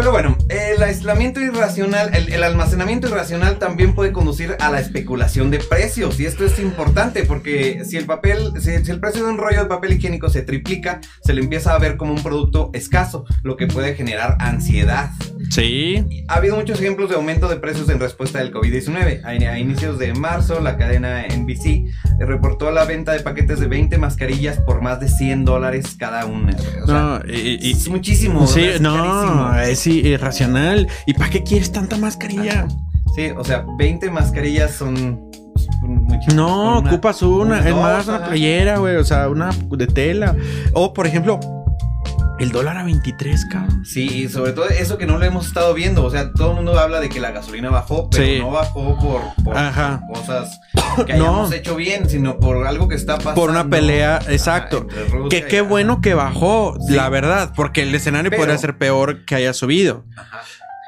[0.03, 5.61] Pero bueno, el aislamiento irracional, el, almacenamiento irracional también puede conducir a la especulación de
[5.61, 6.18] precios.
[6.18, 9.66] Y esto es importante porque si el papel, si, el precio de un rollo de
[9.66, 13.68] papel higiénico se triplica, se le empieza a ver como un producto escaso, lo que
[13.68, 15.12] puede generar ansiedad.
[15.50, 16.24] Sí.
[16.26, 19.24] Ha habido muchos ejemplos de aumento de precios en respuesta del COVID-19.
[19.24, 21.84] A, inicios de marzo, la cadena NBC
[22.18, 26.57] reportó la venta de paquetes de 20 mascarillas por más de 100 dólares cada una.
[26.88, 28.48] no, y, es muchísimo.
[28.48, 30.88] Sí, no, es sí, irracional.
[31.07, 32.66] ¿Y para qué quieres tanta mascarilla?
[33.14, 35.30] Sí, o sea, 20 mascarillas son
[36.34, 40.36] no, ocupas una, es más, una playera, güey, o sea, una de tela.
[40.72, 41.40] O, por ejemplo,
[42.43, 43.84] el dólar a 23, cabrón.
[43.84, 46.05] Sí, sobre todo eso que no lo hemos estado viendo.
[46.05, 49.55] O sea, todo el mundo habla de que la gasolina bajó, pero no bajó por,
[50.12, 50.61] cosas
[51.07, 53.40] que hayamos hecho bien, sino por algo que está pasando.
[53.40, 54.86] Por una pelea, exacto.
[55.30, 59.53] que qué bueno que bajó, la verdad, porque el escenario podría ser peor que haya
[59.53, 60.05] subido.
[60.16, 60.43] Ajá.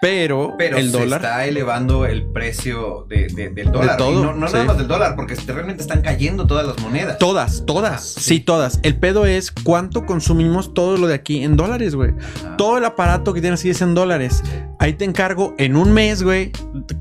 [0.04, 3.96] Pero, el se dólar está elevando el precio del dólar.
[3.96, 7.16] todo, no, nada más del dólar, porque realmente están cayendo todas las monedas.
[7.16, 8.02] Todas, todas.
[8.02, 8.40] sí.
[8.40, 8.80] todas.
[8.82, 12.12] El pedo es cuánto consumimos todo lo de aquí en dólares, güey.
[12.58, 14.42] Todo el aparato que tienes aquí es en dólares.
[14.78, 16.52] Ahí te encargo en un mes, güey,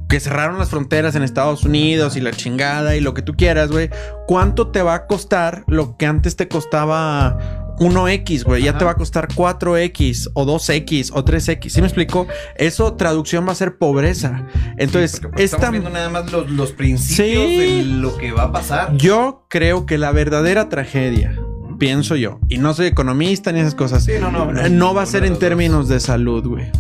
[0.08, 3.70] que cerraron las fronteras en Estados Unidos y la chingada y lo que tú quieras,
[3.70, 3.90] güey.
[4.28, 7.38] ¿Cuánto te va a costar lo que antes te costaba
[7.80, 11.70] 1X, güey, ya te va a costar 4X o 2X o 3X.
[11.70, 12.28] ¿Sí me explico?
[12.56, 14.48] Eso traducción va a ser pobreza.
[14.78, 18.96] Entonces, estamos viendo nada más los, principios de lo que va a pasar.
[18.98, 21.38] Yo creo que la verdadera tragedia,
[21.78, 25.26] pienso yo, y no soy economista ni esas cosas, no, no, no, va a ser
[25.26, 26.72] en términos de salud, güey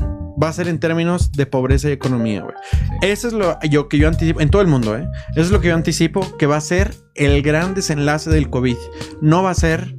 [0.41, 2.55] va a ser en términos de pobreza y economía, güey.
[3.01, 5.07] Eso es lo yo, que yo anticipo, en todo el mundo, ¿eh?
[5.31, 8.77] Eso es lo que yo anticipo que va a ser el gran desenlace del COVID.
[9.21, 9.95] No va a ser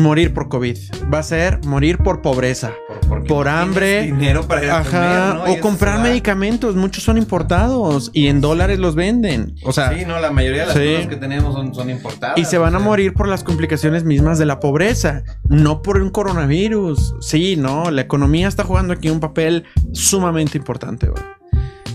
[0.00, 0.76] morir por COVID.
[1.12, 2.72] Va a ser morir por pobreza,
[3.28, 6.76] por, hambre, dinero para ajá, o comprar medicamentos.
[6.76, 9.54] Muchos son importados y en dólares los venden.
[9.64, 12.38] O sea, sí, no, la mayoría de las cosas que tenemos son, son importadas.
[12.38, 16.10] Y se van a morir por las complicaciones mismas de la pobreza, no por un
[16.10, 17.14] coronavirus.
[17.20, 21.10] Sí, no, la economía está jugando aquí un papel sumamente importante.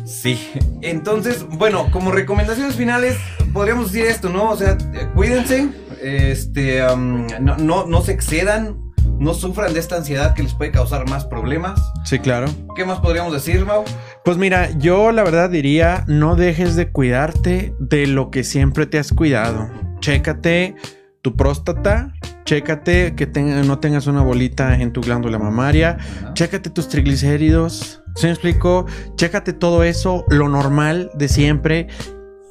[0.05, 0.39] Sí,
[0.81, 3.17] entonces, bueno, como recomendaciones finales,
[3.53, 4.49] podríamos decir esto, ¿no?
[4.51, 4.77] O sea,
[5.15, 5.69] cuídense,
[6.01, 6.81] este,
[7.39, 11.79] no, no, se excedan, no sufran de esta ansiedad que les puede causar más problemas.
[12.05, 12.47] Sí, claro.
[12.75, 13.83] ¿Qué más podríamos decir, Mau?
[14.25, 18.99] Pues mira, yo la verdad diría, no dejes de cuidarte de lo que siempre te
[18.99, 19.69] has cuidado.
[19.99, 20.75] Chécate
[21.21, 22.13] tu próstata,
[22.45, 25.97] chécate que no tengas una bolita en tu glándula mamaria,
[26.33, 28.87] chécate tus triglicéridos, ¿se me explico?
[29.15, 31.87] Chécate todo eso, lo normal de siempre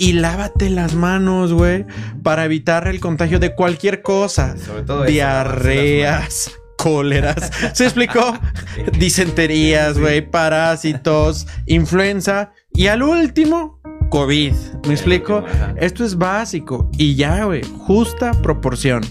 [0.01, 1.85] y lávate las manos, güey,
[2.23, 4.57] para evitar el contagio de cualquier cosa.
[4.57, 6.59] Sobre todo diarreas.
[6.79, 8.33] cóleras, ¿se explicó?
[8.99, 13.79] Disenterías, güey, parásitos, influenza y al último,
[14.09, 14.55] COVID.
[14.87, 15.45] ¿Me explico?
[15.77, 19.03] Esto es básico y ya, güey, justa proporción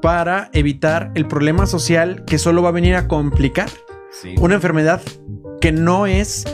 [0.00, 3.68] para evitar el problema social que solo va a venir a complicar
[4.36, 5.02] una enfermedad
[5.60, 6.44] que no es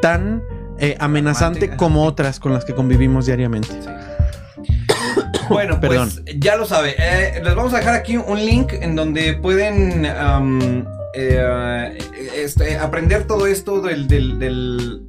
[0.00, 0.42] tan
[0.78, 3.68] eh, amenazante como otras con las que convivimos diariamente.
[5.48, 6.94] Bueno, pues ya lo sabe.
[6.98, 10.06] Eh, les vamos a dejar aquí un link en donde pueden
[11.14, 11.98] eh,
[12.34, 15.00] este, aprender todo esto del, del, del,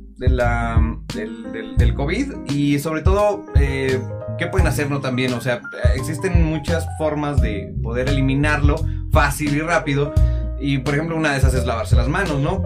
[1.78, 4.00] del, COVID y sobre todo eh,
[4.38, 5.34] qué pueden hacerlo también.
[5.34, 5.62] O sea,
[5.96, 8.76] existen muchas formas de poder eliminarlo
[9.12, 10.14] fácil y rápido.
[10.60, 12.64] Y por ejemplo, una de esas es lavarse las manos, ¿no?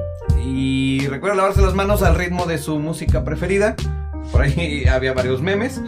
[0.56, 3.76] Y recuerda lavarse las manos al ritmo de su música preferida.
[4.32, 5.82] Por ahí había varios memes.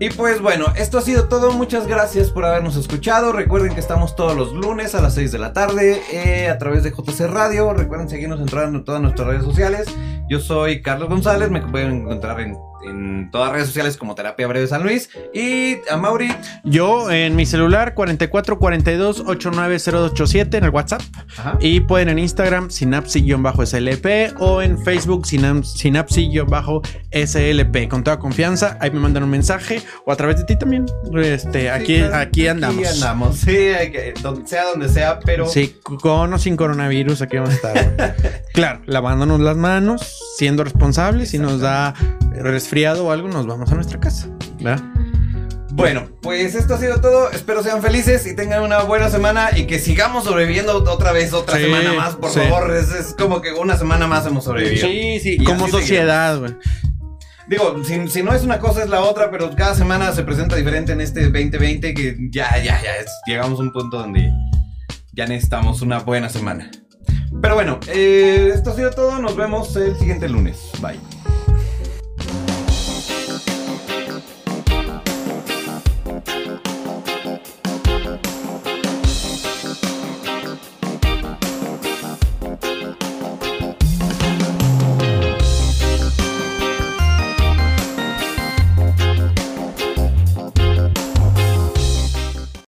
[0.00, 1.52] Y pues bueno, esto ha sido todo.
[1.52, 3.32] Muchas gracias por habernos escuchado.
[3.32, 6.82] Recuerden que estamos todos los lunes a las 6 de la tarde eh, a través
[6.82, 7.72] de JC Radio.
[7.72, 8.46] Recuerden seguirnos en
[8.84, 9.86] todas nuestras redes sociales.
[10.28, 11.50] Yo soy Carlos González.
[11.50, 15.08] Me pueden encontrar en en todas las redes sociales como Terapia Breve San Luis.
[15.32, 16.28] Y a Mauri.
[16.64, 21.00] Yo en mi celular 4442-890287 en el WhatsApp.
[21.60, 27.88] Y pueden en Instagram sinapsi-slp o en Facebook sinapsi-slp.
[27.88, 30.86] Con toda confianza, ahí me mandan un mensaje o a través de ti también.
[31.14, 32.78] Este, aquí, aquí andamos.
[32.78, 33.68] Aquí andamos, sí,
[34.46, 35.46] sea donde sea, pero.
[35.46, 38.16] Sí, con o sin coronavirus, aquí vamos a estar.
[38.54, 41.94] claro, lavándonos las manos, siendo responsables, si nos da
[42.72, 44.28] resfriado o algo, nos vamos a nuestra casa.
[45.72, 47.30] Bueno, pues esto ha sido todo.
[47.30, 51.58] Espero sean felices y tengan una buena semana y que sigamos sobreviviendo otra vez, otra
[51.58, 52.74] semana más, por favor.
[52.74, 54.88] Es, como que una semana más hemos sobrevivido.
[54.88, 56.54] Sí, sí, como sociedad, güey.
[57.46, 60.92] Digo, si, no es una cosa es la otra, pero cada semana se presenta diferente
[60.92, 62.92] en este 2020 que ya, ya, ya,
[63.26, 64.32] llegamos a un punto donde
[65.12, 66.70] ya necesitamos una buena semana.
[67.42, 69.18] Pero bueno, eh, esto ha sido todo.
[69.18, 70.70] Nos vemos el siguiente lunes.
[70.80, 70.98] Bye.